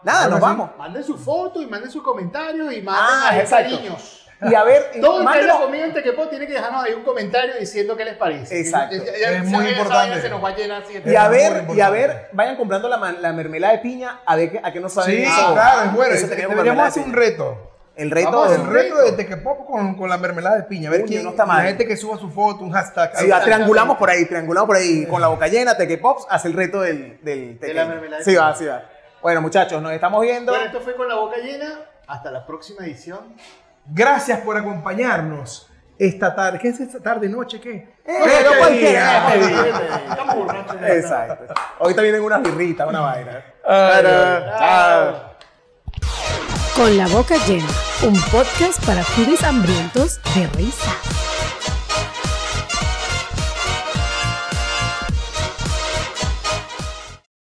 [0.03, 0.43] Nada, Ahora nos sí.
[0.43, 0.71] vamos.
[0.79, 4.17] Manden su foto y manden sus comentarios y manden Ah, cariños.
[4.43, 7.57] Y a ver, Todo el que comido en Tequepo tiene que dejarnos ahí un comentario
[7.61, 8.59] diciendo qué les parece.
[8.59, 8.97] Exacto.
[8.97, 9.95] Ya- ya- Es muy importante.
[9.95, 10.95] vaina se nos va a llenar así.
[11.05, 14.59] Y a ver, y a ver, vayan comprando la, la mermelada de piña a ver
[14.63, 15.53] a qué nos saben Sí, eso.
[15.53, 16.15] claro, es bueno.
[16.15, 17.27] Eso Deberíamos mermelada hacer de un piña.
[17.27, 17.70] reto.
[18.01, 19.07] El reto Vamos El reto reto.
[19.07, 20.89] de Tequepop con, con la mermelada de piña.
[20.89, 21.59] A ver Uy, quién, no está mal.
[21.59, 23.15] La gente que suba su foto, un hashtag.
[23.17, 25.05] Sí, va, triangulamos por ahí, triangulamos por ahí.
[25.07, 28.35] Con la boca llena, Tequepops hace el reto del, del De la mermelada de Sí
[28.35, 28.83] va, sí va.
[29.21, 30.53] Bueno, muchachos, nos estamos viendo.
[30.53, 31.81] Bueno, esto fue con la boca llena.
[32.07, 33.35] Hasta la próxima edición.
[33.87, 36.59] Gracias por acompañarnos esta tarde.
[36.59, 37.61] ¿Qué es esta tarde, noche?
[37.61, 37.87] ¿Qué?
[38.05, 40.97] Pero Este cualquiera, este.
[40.99, 41.53] Exacto.
[41.79, 43.45] Ahorita vienen unas birritas, una vaina.
[43.67, 44.03] Ay,
[44.59, 45.31] Chao.
[46.75, 47.69] Con la boca llena,
[48.03, 50.97] un podcast para foodies hambrientos de risa.